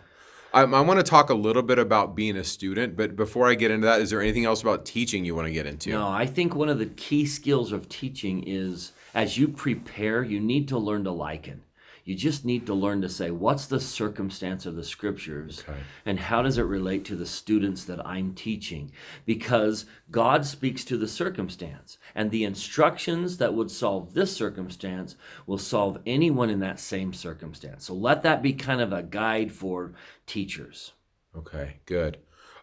[0.58, 3.54] I, I want to talk a little bit about being a student, but before I
[3.54, 5.90] get into that, is there anything else about teaching you want to get into?
[5.90, 10.40] No, I think one of the key skills of teaching is as you prepare, you
[10.40, 11.62] need to learn to liken.
[12.08, 15.78] You just need to learn to say, what's the circumstance of the scriptures Okay.
[16.06, 18.92] and how does it relate to the students that I'm teaching?
[19.26, 25.16] Because God speaks to the circumstance, and the instructions that would solve this circumstance
[25.46, 27.84] will solve anyone in that same circumstance.
[27.84, 29.92] So let that be kind of a guide for
[30.24, 30.92] teachers.
[31.36, 32.16] Okay, good.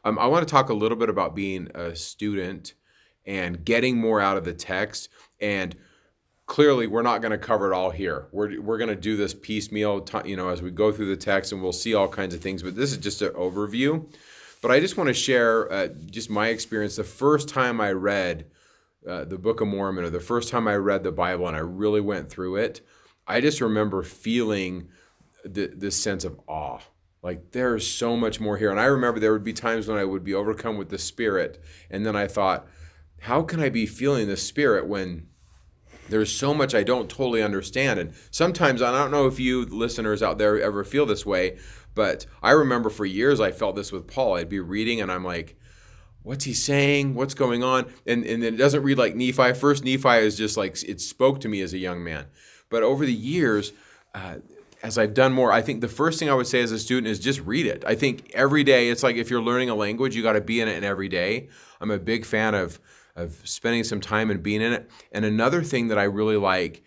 [0.03, 2.73] Um, I want to talk a little bit about being a student
[3.27, 5.09] and getting more out of the text.
[5.39, 5.75] And
[6.45, 8.27] clearly, we're not going to cover it all here.
[8.31, 11.17] We're, we're going to do this piecemeal, ti- you know, as we go through the
[11.17, 12.63] text, and we'll see all kinds of things.
[12.63, 14.05] But this is just an overview.
[14.61, 16.95] But I just want to share uh, just my experience.
[16.95, 18.45] The first time I read
[19.07, 21.59] uh, the Book of Mormon, or the first time I read the Bible, and I
[21.59, 22.81] really went through it,
[23.27, 24.89] I just remember feeling
[25.51, 26.79] th- this sense of awe.
[27.21, 28.69] Like there's so much more here.
[28.69, 31.63] And I remember there would be times when I would be overcome with the Spirit,
[31.89, 32.67] and then I thought,
[33.19, 35.27] how can I be feeling the Spirit when
[36.09, 37.99] there's so much I don't totally understand?
[37.99, 41.57] And sometimes I don't know if you listeners out there ever feel this way,
[41.93, 44.35] but I remember for years I felt this with Paul.
[44.35, 45.57] I'd be reading, and I'm like,
[46.23, 47.15] what's he saying?
[47.15, 47.85] What's going on?
[48.05, 49.53] And and it doesn't read like Nephi.
[49.53, 52.25] First, Nephi is just like it spoke to me as a young man.
[52.69, 53.71] But over the years,
[54.13, 54.37] uh,
[54.83, 57.07] as I've done more, I think the first thing I would say as a student
[57.07, 57.83] is just read it.
[57.87, 60.61] I think every day it's like if you're learning a language, you got to be
[60.61, 61.49] in it every day.
[61.79, 62.79] I'm a big fan of
[63.15, 64.89] of spending some time and being in it.
[65.11, 66.83] And another thing that I really like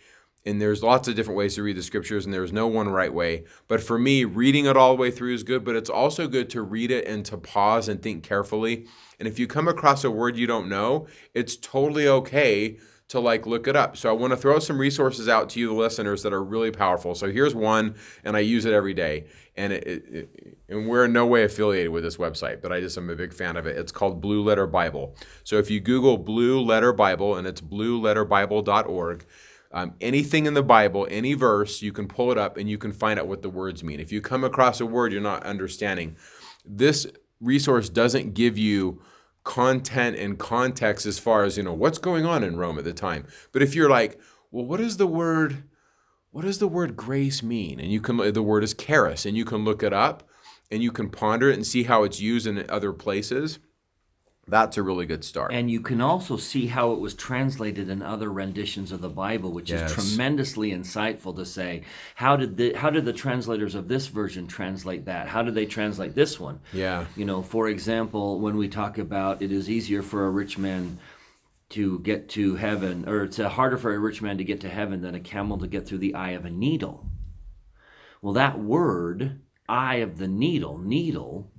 [0.48, 3.12] and there's lots of different ways to read the scriptures and there's no one right
[3.12, 6.26] way but for me reading it all the way through is good but it's also
[6.26, 8.86] good to read it and to pause and think carefully
[9.18, 13.46] and if you come across a word you don't know it's totally okay to like
[13.46, 13.96] look it up.
[13.96, 16.70] So i want to throw some resources out to you the listeners that are really
[16.70, 17.14] powerful.
[17.14, 17.94] So here's one
[18.24, 19.26] and i use it every day.
[19.56, 22.96] And it, it, and we're in no way affiliated with this website but i just
[22.98, 23.76] am a big fan of it.
[23.76, 25.16] It's called blue letter bible.
[25.44, 29.26] So if you google blue letter bible and it's blueletterbible.org
[29.70, 32.90] um, anything in the Bible, any verse, you can pull it up and you can
[32.90, 34.00] find out what the words mean.
[34.00, 36.16] If you come across a word you're not understanding,
[36.64, 37.06] this
[37.40, 39.02] resource doesn't give you
[39.44, 42.92] content and context as far as you know what's going on in Rome at the
[42.92, 43.26] time.
[43.52, 44.20] But if you're like,
[44.50, 45.64] well, what is the word?
[46.30, 47.80] What does the word grace mean?
[47.80, 50.28] And you can the word is charis, and you can look it up
[50.70, 53.58] and you can ponder it and see how it's used in other places.
[54.48, 55.52] That's a really good start.
[55.52, 59.52] And you can also see how it was translated in other renditions of the Bible,
[59.52, 59.90] which Yes.
[59.90, 61.82] is tremendously insightful to say,
[62.14, 65.28] how did the how did the translators of this version translate that?
[65.28, 66.60] How did they translate this one?
[66.72, 67.04] yeah.
[67.16, 70.98] You know, for example, when we talk about it is easier for a rich man
[71.70, 74.68] to get to heaven, or it's uh, harder for a rich man to get to
[74.70, 77.04] heaven than a camel to get through the eye of a needle.
[78.22, 81.50] Well, that word, eye of the needle, needle,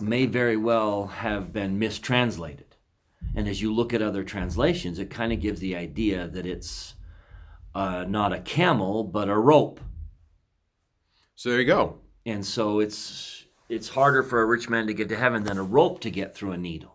[0.00, 2.76] may very well have been mistranslated.
[3.34, 6.94] And as you look at other translations, it kind of gives the idea that it's
[7.74, 9.80] uh, not a camel, but a rope.
[11.34, 11.98] So there you go.
[12.26, 15.62] And so it's it's harder for a rich man to get to heaven than a
[15.62, 16.93] rope to get through a needle.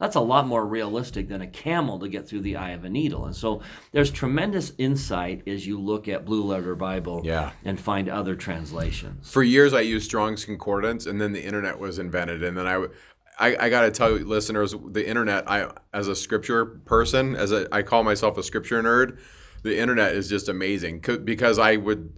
[0.00, 2.88] That's a lot more realistic than a camel to get through the eye of a
[2.88, 3.26] needle.
[3.26, 3.60] And so
[3.92, 7.50] there's tremendous insight as you look at Blue Letter Bible Yeah.
[7.64, 9.30] and find other translations.
[9.30, 12.72] For years, I used Strong's Concordance, and then the internet was invented, and then I.
[12.72, 12.92] w-
[13.38, 15.50] I, I got to tell you, listeners, the internet.
[15.50, 19.18] I, as a scripture person, as a, I call myself a scripture nerd.
[19.62, 22.12] The internet is just amazing because I would,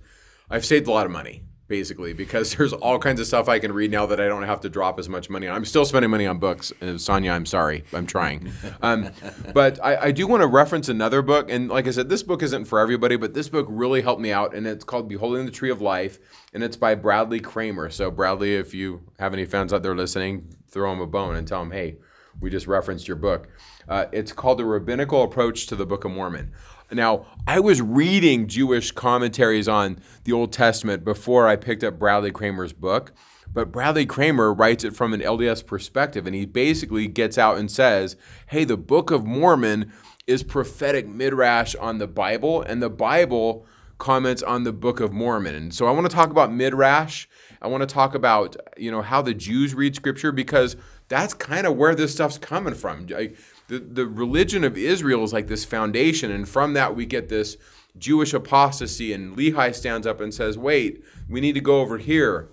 [0.51, 3.73] I've saved a lot of money basically because there's all kinds of stuff I can
[3.73, 5.57] read now that I don't have to drop as much money on.
[5.57, 6.71] I'm still spending money on books.
[6.83, 8.53] Uh, Sonia, I'm sorry, I'm trying.
[8.83, 9.11] Um,
[9.55, 12.43] but I, I do want to reference another book, and like I said, this book
[12.43, 15.53] isn't for everybody, but this book really helped me out, and it's called "Beholding the
[15.53, 16.19] Tree of Life,"
[16.53, 17.89] and it's by Bradley Kramer.
[17.91, 21.47] So Bradley, if you have any fans out there listening, throw him a bone and
[21.47, 21.99] tell him, hey,
[22.41, 23.49] we just referenced your book.
[23.89, 26.53] Uh, it's called "The Rabbinical Approach to the Book of Mormon."
[26.93, 32.31] Now, I was reading Jewish commentaries on the Old Testament before I picked up Bradley
[32.31, 33.13] Kramer's book.
[33.55, 37.71] But Bradley Kramer writes it from an LDS perspective, and he basically gets out and
[37.71, 39.93] says, hey, the Book of Mormon
[40.27, 43.67] is prophetic midrash on the Bible, and the Bible
[43.99, 45.55] comments on the Book of Mormon.
[45.55, 47.27] And so I want to talk about midrash.
[47.61, 50.77] I want to talk about, you know, how the Jews read scripture because
[51.09, 53.07] that's kind of where this stuff's coming from.
[53.07, 53.37] Like,
[53.73, 57.57] the, the religion of Israel is like this foundation, and from that we get this
[57.97, 59.15] Jewish apostasy.
[59.15, 62.51] And Lehi stands up and says, Wait, we need to go over here.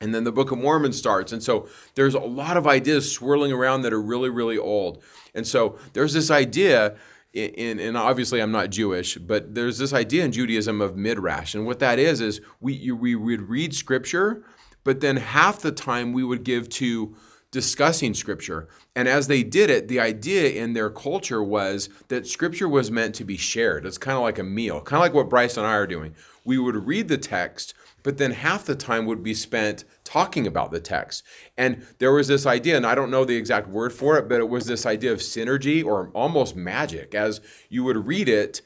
[0.00, 1.32] And then the Book of Mormon starts.
[1.32, 5.02] And so there's a lot of ideas swirling around that are really, really old.
[5.34, 6.96] And so there's this idea.
[7.34, 11.66] In, and obviously I'm not Jewish, but there's this idea in Judaism of midrash, and
[11.66, 14.44] what that is is we you, we would read scripture,
[14.82, 17.14] but then half the time we would give to
[17.50, 18.68] discussing scripture.
[18.94, 23.14] And as they did it, the idea in their culture was that scripture was meant
[23.16, 23.86] to be shared.
[23.86, 26.14] It's kind of like a meal, kind of like what Bryce and I are doing.
[26.44, 30.70] We would read the text, but then half the time would be spent talking about
[30.70, 31.22] the text.
[31.56, 34.40] And there was this idea, and I don't know the exact word for it, but
[34.40, 37.14] it was this idea of synergy or almost magic.
[37.14, 38.60] As you would read it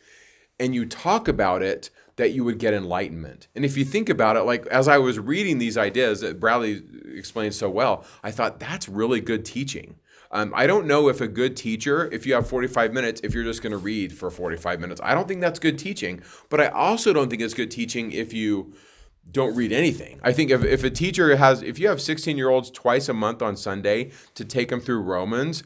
[0.58, 3.48] and you talk about it, that you would get enlightenment.
[3.54, 6.82] And if you think about it, like as I was reading these ideas that Bradley
[7.14, 9.96] explained so well, I thought that's really good teaching.
[10.30, 13.44] Um, I don't know if a good teacher, if you have 45 minutes, if you're
[13.44, 16.22] just going to read for 45 minutes, I don't think that's good teaching.
[16.48, 18.72] But I also don't think it's good teaching if you
[19.30, 20.20] don't read anything.
[20.22, 23.14] I think if, if a teacher has, if you have 16 year olds twice a
[23.14, 25.62] month on Sunday to take them through Romans,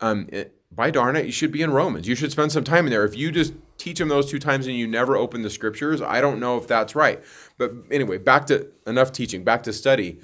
[0.00, 2.08] um, it, by darn it, you should be in Romans.
[2.08, 3.04] You should spend some time in there.
[3.04, 6.20] If you just teach them those two times and you never open the scriptures, I
[6.20, 7.22] don't know if that's right.
[7.58, 10.20] But anyway, back to enough teaching, back to study.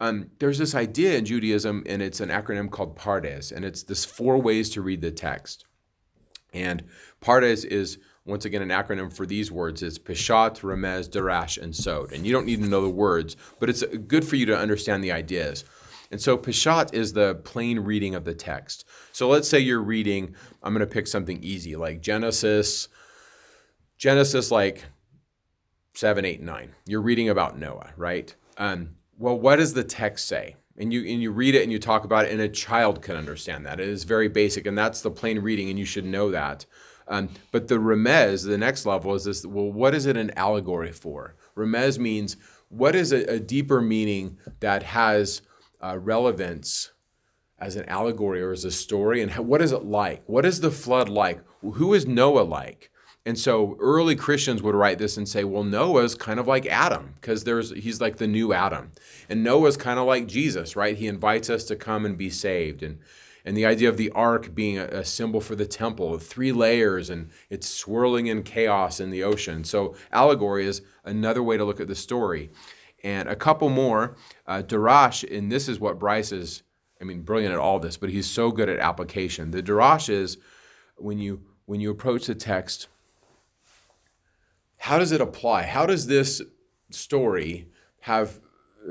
[0.00, 4.06] Um, there's this idea in Judaism, and it's an acronym called Pardes, and it's this
[4.06, 5.66] four ways to read the text.
[6.54, 6.84] And
[7.20, 12.12] Pardes is once again an acronym for these words is Peshat, Remez, Darash, and Sod.
[12.12, 15.04] And you don't need to know the words, but it's good for you to understand
[15.04, 15.64] the ideas.
[16.10, 18.84] And so Peshat is the plain reading of the text.
[19.12, 22.88] So let's say you're reading, I'm going to pick something easy like Genesis,
[23.96, 24.84] Genesis like
[25.94, 26.74] 7, 8, 9.
[26.86, 28.34] You're reading about Noah, right?
[28.58, 30.56] Um, well, what does the text say?
[30.78, 33.14] And you and you read it and you talk about it, and a child can
[33.14, 33.80] understand that.
[33.80, 36.64] It is very basic, and that's the plain reading, and you should know that.
[37.06, 39.44] Um, but the remez, the next level, is this.
[39.44, 41.34] Well, what is it an allegory for?
[41.54, 42.38] Remez means
[42.70, 45.42] what is a, a deeper meaning that has
[45.80, 46.92] uh, relevance
[47.58, 50.22] as an allegory or as a story, and how, what is it like?
[50.26, 51.42] What is the flood like?
[51.60, 52.90] Who is Noah like?
[53.26, 57.14] And so early Christians would write this and say, well, Noah's kind of like Adam
[57.20, 58.92] because there's he's like the new Adam.
[59.28, 60.96] And Noah's kind of like Jesus, right?
[60.96, 62.82] He invites us to come and be saved.
[62.82, 62.98] And
[63.44, 67.10] and the idea of the ark being a, a symbol for the temple, three layers,
[67.10, 69.64] and it's swirling in chaos in the ocean.
[69.64, 72.50] So allegory is another way to look at the story.
[73.02, 76.62] And a couple more, uh, Darash, and this is what Bryce is,
[77.00, 79.52] I mean, brilliant at all this, but he's so good at application.
[79.52, 80.36] The Darash is
[80.96, 82.88] when you when you approach the text,
[84.76, 85.62] how does it apply?
[85.62, 86.42] How does this
[86.90, 87.68] story
[88.00, 88.40] have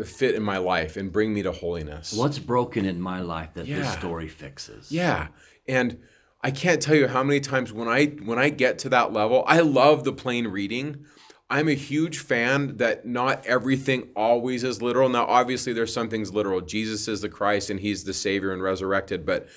[0.05, 2.13] fit in my life and bring me to holiness?
[2.13, 4.91] What's broken in my life that this story fixes?
[4.91, 5.27] Yeah.
[5.67, 5.99] And
[6.41, 9.43] I can't tell you how many times when I when I get to that level,
[9.45, 11.05] I love the plain reading.
[11.49, 15.09] I'm a huge fan that not everything always is literal.
[15.09, 16.61] Now, obviously, there's some things literal.
[16.61, 19.47] Jesus is the Christ and he's the Savior and resurrected, but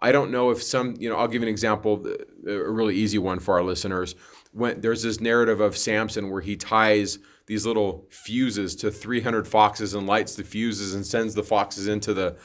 [0.00, 2.04] I don't know if some, you know, I'll give an example,
[2.46, 4.14] uh, a really easy one for our listeners.
[4.52, 9.94] When there's this narrative of Samson where he ties these little fuses to 300 foxes
[9.94, 12.36] and lights the fuses and sends the foxes into the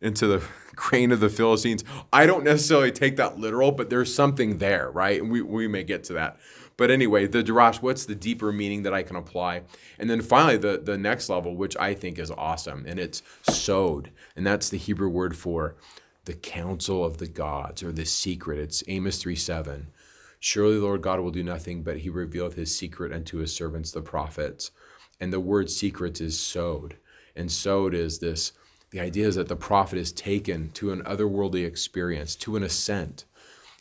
[0.00, 0.42] into the
[0.74, 1.84] grain of the Philistines.
[2.12, 5.20] I don't necessarily take that literal, but there's something there, right?
[5.20, 6.38] And we, we may get to that.
[6.82, 9.62] But anyway, the Darash, what's the deeper meaning that I can apply?
[10.00, 14.10] And then finally, the, the next level, which I think is awesome, and it's sod.
[14.34, 15.76] And that's the Hebrew word for
[16.24, 18.58] the counsel of the gods or the secret.
[18.58, 19.92] It's Amos 3 7.
[20.40, 23.92] Surely the Lord God will do nothing, but he revealeth his secret unto his servants,
[23.92, 24.72] the prophets.
[25.20, 26.96] And the word secret is sod.
[27.36, 28.54] And sod is this
[28.90, 33.24] the idea is that the prophet is taken to an otherworldly experience, to an ascent.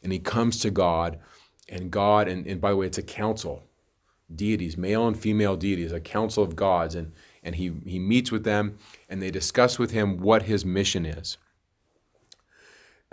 [0.03, 1.17] And he comes to God,
[1.71, 3.63] and God, and, and by the way, it's a council,
[4.35, 6.93] deities, male and female deities, a council of gods.
[6.93, 8.77] And, and he, he meets with them,
[9.09, 11.37] and they discuss with him what his mission is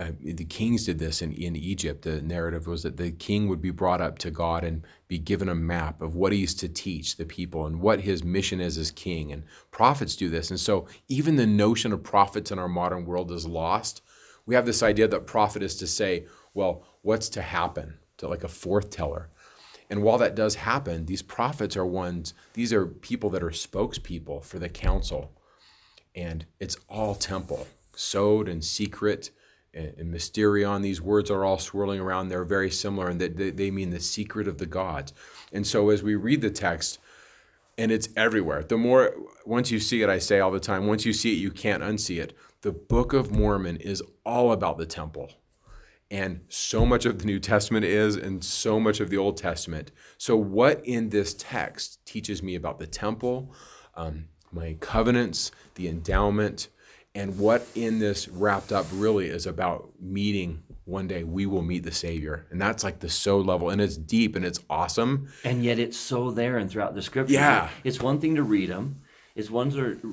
[0.00, 2.02] uh, the kings did this in, in Egypt.
[2.02, 5.48] The narrative was that the king would be brought up to God and be given
[5.48, 8.92] a map of what he's to teach the people and what his mission is as
[8.92, 9.32] king.
[9.32, 9.42] And
[9.72, 10.50] prophets do this.
[10.50, 14.02] And so even the notion of prophets in our modern world is lost.
[14.46, 18.44] We have this idea that prophet is to say, well, what's to happen, to like
[18.44, 19.30] a fourth teller.
[19.90, 24.44] And while that does happen, these prophets are ones, these are people that are spokespeople
[24.44, 25.32] for the council.
[26.14, 29.30] And it's all temple, sod and secret
[29.72, 30.82] and, mysterion.
[30.82, 32.28] These words are all swirling around.
[32.28, 35.12] They're very similar, and they, they mean the secret of the gods.
[35.52, 36.98] And so as we read the text,
[37.78, 38.64] and it's everywhere.
[38.64, 39.14] The more
[39.46, 41.82] once you see it, I say all the time, once you see it, you can't
[41.82, 42.36] unsee it.
[42.62, 45.30] The Book of Mormon is all about the temple.
[46.10, 49.92] And so much of the New Testament is, and so much of the Old Testament.
[50.16, 53.54] So, what in this text teaches me about the temple,
[53.94, 56.68] um, my covenants, the endowment,
[57.14, 61.82] and what in this wrapped up really is about meeting one day we will meet
[61.82, 62.46] the savior.
[62.50, 65.28] And that's like the so level and it's deep and it's awesome.
[65.44, 67.70] And yet it's so there and throughout the scripture yeah.
[67.84, 69.02] It's one thing to read them
[69.38, 69.70] it's one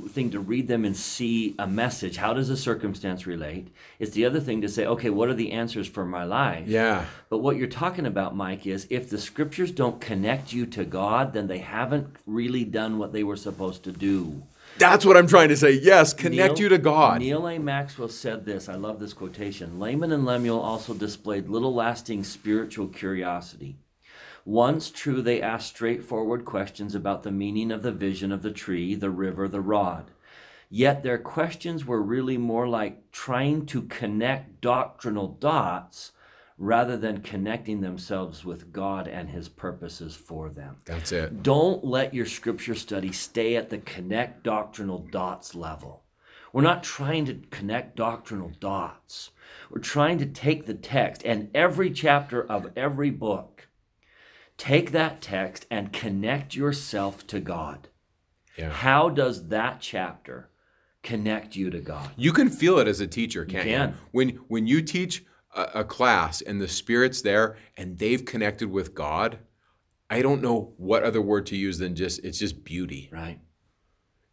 [0.09, 3.67] thing to read them and see a message how does a circumstance relate
[3.97, 7.05] it's the other thing to say okay what are the answers for my life yeah
[7.29, 11.33] but what you're talking about mike is if the scriptures don't connect you to god
[11.33, 14.43] then they haven't really done what they were supposed to do
[14.77, 15.71] that's what I'm trying to say.
[15.71, 17.19] Yes, connect Neal, you to God.
[17.19, 17.57] Neal A.
[17.59, 18.67] Maxwell said this.
[18.67, 19.79] I love this quotation.
[19.79, 23.77] Laman and Lemuel also displayed little lasting spiritual curiosity.
[24.45, 28.93] Once true, they asked straightforward questions about the meaning of the vision of the tree,
[28.93, 30.11] the river, the rod.
[30.69, 36.11] Yet their questions were really more like trying to connect doctrinal dots
[36.57, 40.77] rather than connecting themselves with God and His purposes for them.
[40.85, 41.43] That's it.
[41.43, 46.03] Don't let your scripture study stay at the connect doctrinal dots level.
[46.53, 49.31] We're not trying to connect doctrinal dots.
[49.69, 53.54] We're trying to take the text and every chapter of every book,
[54.57, 57.89] take that text and connect yourself to God.
[58.57, 58.69] Yeah.
[58.69, 60.49] How does that chapter
[61.03, 62.09] connect you to God?
[62.15, 63.75] You can feel it as a teacher, can't you?
[63.75, 63.89] Can.
[63.89, 63.95] you?
[64.11, 65.25] When when you teach
[65.55, 69.39] a, a class and the Spirit's there and they've connected with God,
[70.09, 73.09] I don't know what other word to use than just it's just beauty.
[73.11, 73.39] Right.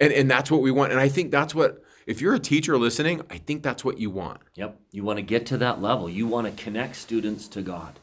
[0.01, 0.93] And and that's what we want.
[0.93, 4.11] And I think that's what if you're a teacher listening, I think that's what you
[4.11, 4.41] want.
[4.55, 4.79] Yep.
[4.91, 6.09] You want to get to that level.
[6.09, 7.99] You want to connect students to God.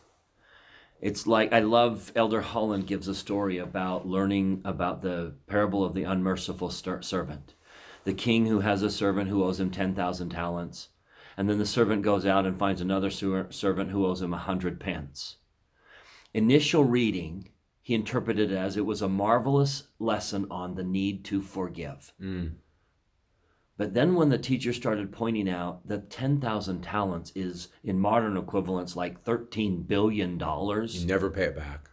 [1.02, 5.94] It's like I love Elder Holland gives a story about learning about the parable of
[5.94, 7.54] the unmerciful servant.
[8.04, 10.90] The king who has a servant who owes him 10,000 talents
[11.40, 14.78] and then the servant goes out and finds another servant who owes him a hundred
[14.78, 15.38] pence.
[16.34, 21.42] Initial reading, he interpreted it as it was a marvelous lesson on the need to
[21.42, 22.12] forgive.
[22.22, 22.56] Mm.
[23.80, 28.98] But then when the teacher started pointing out that 10,000 talents is in modern equivalents
[28.98, 31.90] like 13 billion dollars, you never pay it back.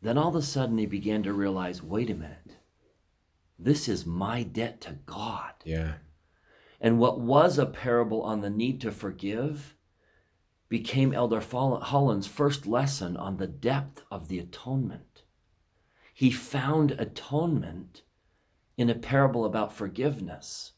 [0.00, 2.56] Then all of a sudden he began to realize, wait a minute.
[3.58, 5.52] This is my debt to God.
[5.66, 5.96] Yeah.
[6.80, 9.76] And what was a parable on the need to forgive
[10.70, 15.24] became Elder Holland's first lesson on the depth of the atonement.
[16.14, 18.00] He found atonement
[18.78, 20.72] in a parable about forgiveness.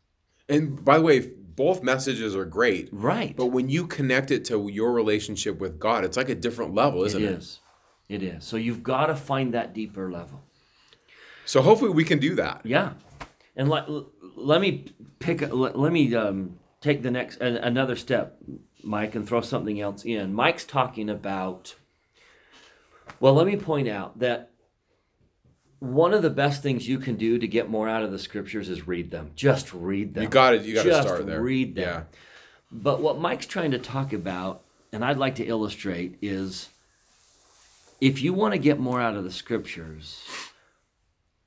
[0.51, 2.89] And by the way, both messages are great.
[2.91, 3.37] Right.
[3.37, 7.05] But when you connect it to your relationship with God, it's like a different level,
[7.05, 7.27] isn't it?
[7.27, 7.61] It is.
[8.09, 8.45] It is.
[8.45, 10.43] So you've got to find that deeper level.
[11.45, 12.63] So hopefully we can do that.
[12.65, 12.95] Yeah.
[13.57, 13.89] And let,
[14.37, 14.87] let me
[15.19, 15.41] pick.
[15.53, 18.39] Let, let me um, take the next another step,
[18.83, 20.33] Mike, and throw something else in.
[20.33, 21.75] Mike's talking about.
[23.19, 24.51] Well, let me point out that
[25.81, 28.69] one of the best things you can do to get more out of the scriptures
[28.69, 29.33] is read them.
[29.35, 30.23] Just read them.
[30.23, 30.63] You got it.
[30.63, 31.43] You got to start there.
[31.43, 31.85] Read them.
[31.85, 32.03] Yeah.
[32.71, 34.63] But what Mike's trying to talk about,
[34.93, 36.69] and I'd like to illustrate, is.
[38.01, 40.23] If you want to get more out of the scriptures,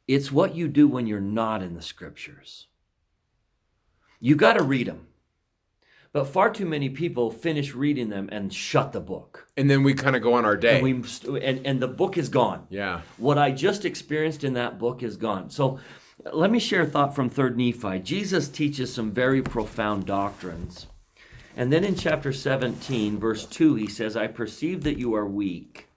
[0.07, 2.67] It's what you do when you're not in the scriptures.
[4.19, 5.07] You got to read them.
[6.13, 9.47] But far too many people finish reading them and shut the book.
[9.57, 10.79] And then we kind of go on our day.
[10.79, 10.83] And,
[11.27, 12.67] we, and, and the book is gone.
[12.69, 13.01] yeah.
[13.17, 15.49] What I just experienced in that book is gone.
[15.49, 15.79] So
[16.31, 17.99] let me share a thought from 3rd Nephi.
[17.99, 20.85] Jesus teaches some very profound doctrines.
[21.57, 25.87] And then in chapter 17, verse 2, he says, I perceive that you are weak,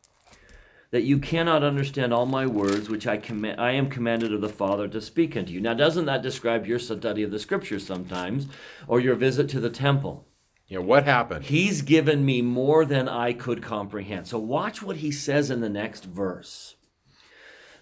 [0.97, 3.21] that you cannot understand all my words, which I,
[3.59, 5.61] I am commanded of the Father to speak unto you.
[5.61, 8.49] Now, doesn't that describe your study of the scriptures sometimes,
[8.89, 10.27] or your visit to the temple?
[10.69, 10.79] Yeah.
[10.79, 11.45] What happened?
[11.45, 14.27] He's given me more than I could comprehend.
[14.27, 16.77] So watch what he says in the next verse.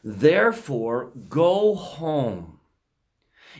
[0.03, 2.54] Therefore, go home.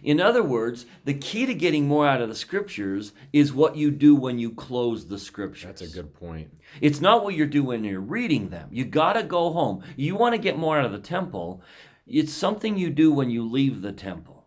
[0.03, 3.91] In other words, the key to getting more out of the scriptures is what you
[3.91, 5.65] do when you close the scriptures.
[5.65, 6.51] That's a good point.
[6.81, 8.69] It's not what you're doing when you're reading them.
[8.71, 9.83] You got to go home.
[9.97, 11.63] You want to get more out of the temple.
[12.07, 14.47] It's something you do when you leave the temple.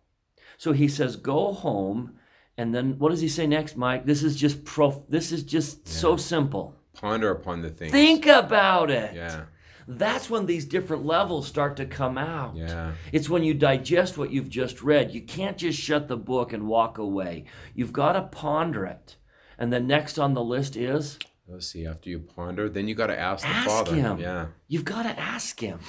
[0.57, 2.17] So he says, go home.
[2.57, 4.05] And then what does he say next, Mike?
[4.05, 6.75] This is just prof- this is just so simple.
[6.93, 7.91] Ponder upon the things.
[7.91, 9.13] Think about it.
[9.15, 9.45] Yeah.
[9.87, 12.57] That's when these different levels start to come out.
[12.57, 12.91] Yeah.
[13.13, 15.13] It's when you digest what you've just read.
[15.13, 17.45] You can't just shut the book and walk away.
[17.73, 19.15] You've got to ponder it.
[19.57, 21.17] And the next on the list is
[21.47, 21.85] Let's see.
[21.85, 23.95] After you ponder, then you got to ask the Ask Father.
[23.95, 24.19] him.
[24.19, 24.47] Yeah.
[24.67, 25.79] You've got to ask him.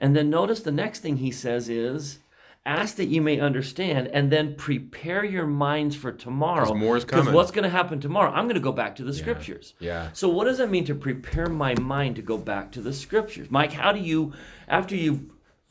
[0.00, 2.20] And then notice the next thing he says is
[2.66, 6.74] ask that you may understand and then prepare your minds for tomorrow.
[6.74, 7.34] more is Because coming.
[7.34, 8.30] what's going to happen tomorrow?
[8.30, 9.74] I'm going to go back to the scriptures.
[9.78, 10.10] Yeah.
[10.12, 13.50] So what does that mean to prepare my mind to go back to the scriptures?
[13.50, 14.34] Mike, how do you
[14.68, 15.22] after you've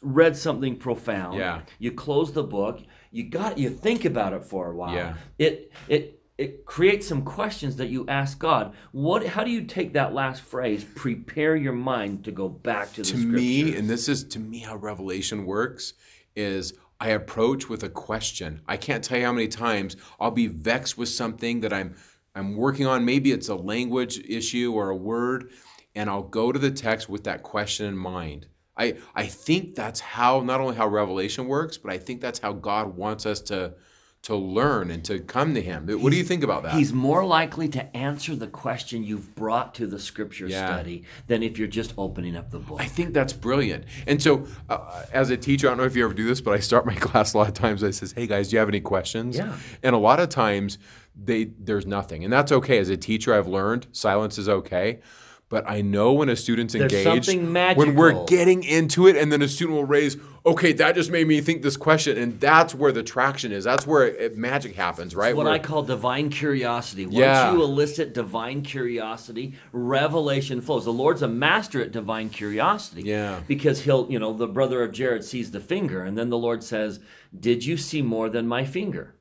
[0.01, 1.61] read something profound, Yeah.
[1.77, 2.81] you close the book,
[3.11, 4.95] you got you think about it for a while.
[4.95, 5.13] Yeah.
[5.37, 8.73] It it it creates some questions that you ask God.
[8.93, 13.01] What how do you take that last phrase, prepare your mind to go back to
[13.01, 13.29] the scriptures?
[13.29, 15.93] to me, and this is to me how revelation works,
[16.35, 18.61] is I approach with a question.
[18.67, 21.95] I can't tell you how many times I'll be vexed with something that I'm
[22.35, 23.05] I'm working on.
[23.05, 25.51] Maybe it's a language issue or a word,
[25.95, 28.47] and I'll go to the text with that question in mind.
[28.77, 32.53] I I think that's how not only how revelation works, but I think that's how
[32.53, 33.73] God wants us to
[34.21, 35.87] to learn and to come to Him.
[35.87, 36.73] What do you think about that?
[36.73, 40.65] He's more likely to answer the question you've brought to the scripture Yeah.
[40.65, 42.81] study than if you're just opening up the book.
[42.81, 43.85] I think that's brilliant.
[44.07, 46.53] And so, uh, as a teacher, I don't know if you ever do this, but
[46.53, 47.83] I start my class a lot of times.
[47.83, 49.55] I says, "Hey guys, do you have any questions?" Yeah.
[49.83, 50.77] And a lot of times,
[51.21, 52.77] they there's nothing, and that's okay.
[52.77, 54.99] As a teacher, I've learned silence is okay.
[55.49, 59.31] But I know when a student's There's engaged, something when we're getting into it, and
[59.31, 62.75] then a student will raise, "Okay, that just made me think this question," and that's
[62.75, 63.63] where the traction is.
[63.63, 65.35] That's where it, magic happens, right?
[65.35, 67.07] what Where- I call divine curiosity.
[67.07, 67.51] Once Yeah.
[67.51, 70.85] you elicit divine curiosity, revelation flows.
[70.85, 73.01] The Lord's a master at divine curiosity.
[73.05, 73.39] Yeah.
[73.47, 76.63] Because he'll, you know, the brother of Jared sees the finger, and then the Lord
[76.63, 76.99] says,
[77.37, 79.13] Did you see more than my finger?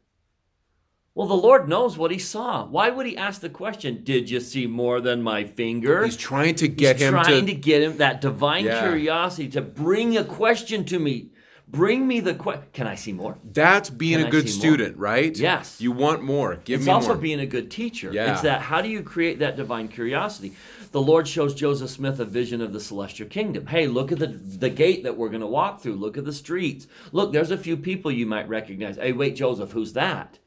[1.18, 2.64] Well, the Lord knows what he saw.
[2.66, 6.04] Why would he ask the question, Did you see more than my finger?
[6.04, 7.12] he's trying to get him.
[7.12, 8.82] He's him trying to, to get him that divine Yeah.
[8.82, 11.30] curiosity to bring a question to me.
[11.66, 12.66] Bring me the question.
[12.72, 13.36] Can I see more?
[13.42, 14.60] That's being Can a good see more?
[14.60, 15.36] student, right?
[15.36, 15.80] Yes.
[15.80, 16.60] You want more.
[16.64, 17.00] Give it's me more.
[17.00, 18.12] It's also being a good teacher.
[18.12, 18.34] Yeah.
[18.34, 20.52] It's that how do you create that divine curiosity?
[20.92, 23.66] The Lord shows Joseph Smith a vision of the celestial kingdom.
[23.66, 25.96] Hey, look at the the gate that we're going to walk through.
[25.96, 26.86] Look at the streets.
[27.10, 28.98] Look, there's a few people you might recognize.
[28.98, 30.38] Hey, wait, Joseph, who's that?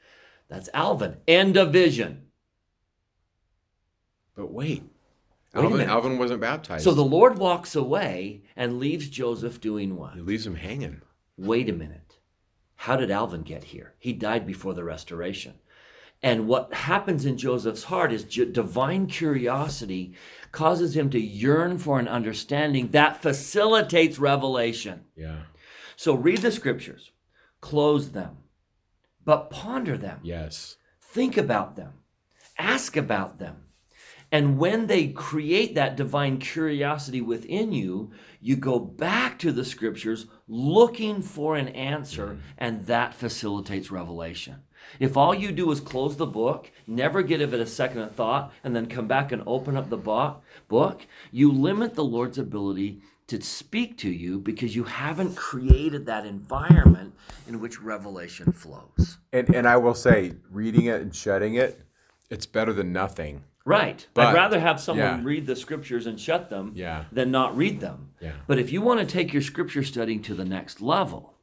[0.52, 1.16] That's Alvin.
[1.30, 2.24] End of vision.
[4.36, 4.84] But wait,
[5.54, 5.90] Wait Alvin.
[5.90, 6.84] Alvin wasn't baptized.
[6.84, 10.16] So the Lord walks away and leaves Joseph doing what?
[10.16, 11.02] he leaves him hanging.
[11.38, 12.18] wait a minute.
[12.76, 13.94] How did Alvin get here?
[13.98, 15.54] He died before the restoration.
[16.22, 20.16] And what happens in Joseph's heart is divine curiosity
[20.52, 25.06] causes him to yearn for an understanding that facilitates revelation.
[25.16, 25.44] Yeah.
[25.96, 27.12] So read the scriptures,
[27.62, 28.38] close them,
[29.26, 30.20] but ponder them.
[30.24, 30.78] Yes.
[31.00, 31.94] Think about them.
[32.58, 33.64] Ask about them.
[34.32, 40.28] And when they create that divine curiosity within you, you go back to the scriptures
[40.48, 42.40] looking for an answer, mm-hmm.
[42.58, 44.64] and that facilitates revelation.
[45.00, 48.76] If all you do is close the book, never give it a second thought, and
[48.76, 50.38] then come back and open up the bo-
[50.70, 53.02] book, you limit the Lord's ability
[53.32, 57.14] to speak to you because you haven't created that environment
[57.48, 59.20] in which revelation flows.
[59.32, 61.82] And and I will say, reading it and shutting it,
[62.30, 63.46] it's better than nothing.
[63.64, 64.06] Right.
[64.14, 65.24] But- I'd rather have someone yeah.
[65.24, 67.06] read the scriptures and shut them Yeah.
[67.14, 68.10] than not read them.
[68.20, 68.34] Yeah.
[68.48, 71.36] But if you want to take your scripture studying to the next level,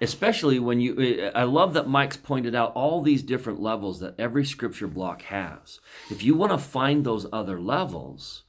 [0.00, 4.44] especially when you, I love that Mike's pointed out all these different levels that every
[4.44, 5.78] scripture block has.
[6.10, 8.42] If you want to find those other levels,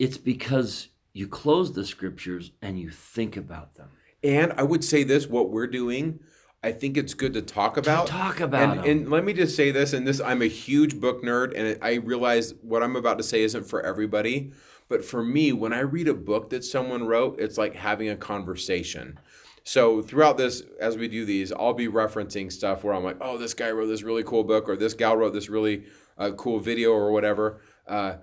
[0.00, 3.88] it's because you close the scriptures and you think about them.
[4.22, 6.18] And I would say this: what we're doing,
[6.62, 8.06] I think it's good to talk about.
[8.06, 11.22] talk about and, and let me just say this: and this, I'm a huge book
[11.22, 14.52] nerd, and I realize what I'm about to say isn't for everybody.
[14.88, 18.16] But for me, when I read a book that someone wrote, it's like having a
[18.16, 19.18] conversation.
[19.62, 23.38] So throughout this, as we do these, I'll be referencing stuff where I'm like, "Oh,
[23.38, 25.84] this guy wrote this really cool book," or "This gal wrote this really
[26.18, 27.60] uh, cool video," or whatever.
[27.86, 28.14] Uh,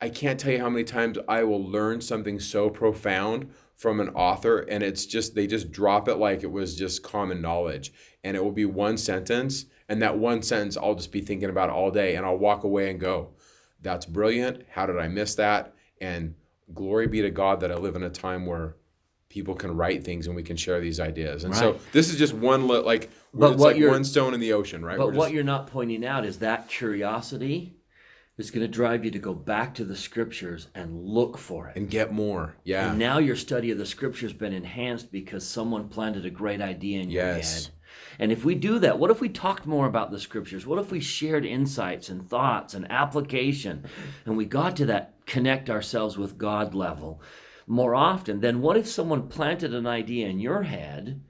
[0.00, 4.08] I can't tell you how many times I will learn something so profound from an
[4.10, 7.92] author, and it's just they just drop it like it was just common knowledge,
[8.24, 11.70] and it will be one sentence, and that one sentence I'll just be thinking about
[11.70, 13.30] all day, and I'll walk away and go,
[13.82, 14.64] "That's brilliant.
[14.70, 16.34] How did I miss that?" And
[16.74, 18.76] glory be to God that I live in a time where
[19.28, 21.44] people can write things and we can share these ideas.
[21.44, 24.54] And so this is just one li- like But it's like one stone in the
[24.54, 24.96] ocean, right?
[24.96, 27.76] But We're what just- you're not pointing out is that curiosity
[28.38, 31.76] is going to drive you to go back to the scriptures and look for it.
[31.76, 32.54] and get more.
[32.64, 32.90] Yeah.
[32.90, 37.00] And now your study of the scriptures been enhanced because someone planted a great idea
[37.00, 37.64] in your Yes.
[37.66, 37.74] head.
[38.20, 40.66] And if we do that, what if we talked more about the scriptures?
[40.66, 43.84] What if we shared insights and thoughts and application
[44.24, 47.20] and we got to that connect ourselves with God level
[47.66, 48.40] more often?
[48.40, 51.20] Then what if someone planted an idea in your head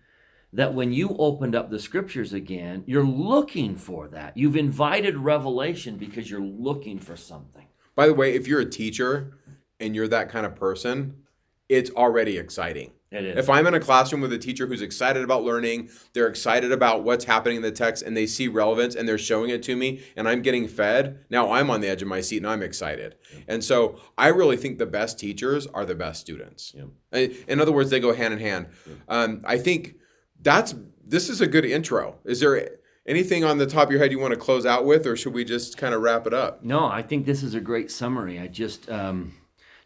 [0.52, 4.36] that when you opened up the scriptures again, you're looking for that?
[4.36, 7.66] You've invited revelation because you're looking for something.
[7.94, 9.38] By the way, if you're a teacher
[9.80, 11.16] and you're that kind of person,
[11.68, 12.92] it's already exciting.
[13.10, 13.38] It is.
[13.38, 17.04] If I'm in a classroom with a teacher who's excited about learning, they're excited about
[17.04, 20.02] what's happening in the text and they see relevance and they're showing it to me
[20.16, 23.16] and I'm getting fed, now I'm on the edge of my seat and I'm excited.
[23.48, 26.74] And so I really think the best teachers are the best students.
[27.12, 28.66] I- In other words, they go hand in hand.
[29.08, 29.94] Um, I think
[30.42, 30.74] that's
[31.06, 32.16] this is a good intro.
[32.24, 35.06] Is there anything on the top of your head you want to close out with,
[35.06, 36.62] or should we just kind of wrap it up?
[36.62, 38.38] No, I think this is a great summary.
[38.38, 39.34] I just, um,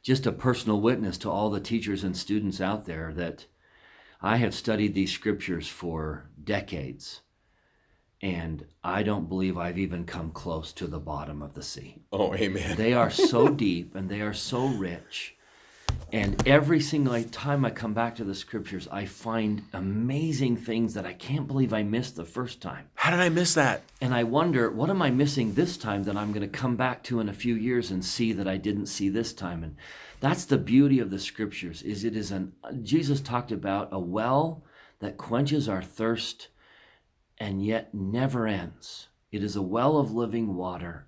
[0.03, 3.47] just a personal witness to all the teachers and students out there that
[4.21, 7.21] I have studied these scriptures for decades,
[8.21, 12.03] and I don't believe I've even come close to the bottom of the sea.
[12.13, 12.77] Oh, amen.
[12.77, 15.37] They are so deep and they are so rich.
[16.13, 21.07] And every single time I come back to the scriptures, I find amazing things that
[21.07, 22.89] I can't believe I missed the first time.
[22.95, 23.83] How did I miss that?
[24.01, 27.03] And I wonder, what am I missing this time that I'm going to come back
[27.05, 29.65] to in a few years and see that I didn't see this time?
[29.65, 29.77] And
[30.21, 34.63] that's the beauty of the scriptures is it is an Jesus talked about a well
[35.01, 36.49] that quenches our thirst
[37.39, 39.09] and yet never ends.
[39.33, 41.07] It is a well of living water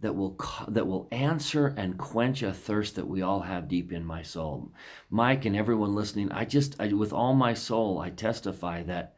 [0.00, 0.38] that will
[0.68, 4.72] that will answer and quench a thirst that we all have deep in my soul.
[5.08, 9.16] Mike and everyone listening, I just I, with all my soul I testify that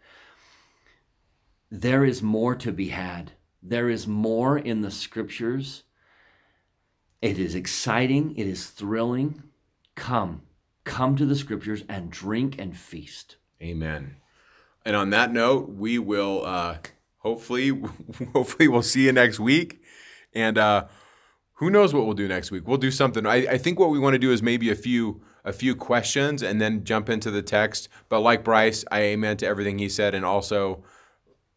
[1.71, 3.33] there is more to be had.
[3.63, 5.83] There is more in the scriptures.
[7.21, 9.43] It is exciting, it is thrilling.
[9.97, 10.43] Come,
[10.85, 13.37] come to the scriptures and drink and feast.
[13.61, 14.17] Amen.
[14.85, 16.79] And on that note, we will uh,
[17.19, 17.71] hopefully
[18.33, 19.83] hopefully we'll see you next week.
[20.35, 20.87] And uh,
[21.55, 22.67] who knows what we'll do next week?
[22.67, 23.27] We'll do something.
[23.27, 26.43] I, I think what we want to do is maybe a few a few questions
[26.43, 27.89] and then jump into the text.
[28.09, 30.83] But like Bryce, I amen to everything he said, and also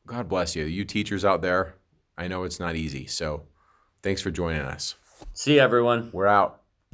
[0.06, 1.76] God bless you, you teachers out there.
[2.18, 3.44] I know it's not easy, so
[4.02, 4.96] thanks for joining us.
[5.34, 6.10] See you, everyone.
[6.14, 6.61] We're out.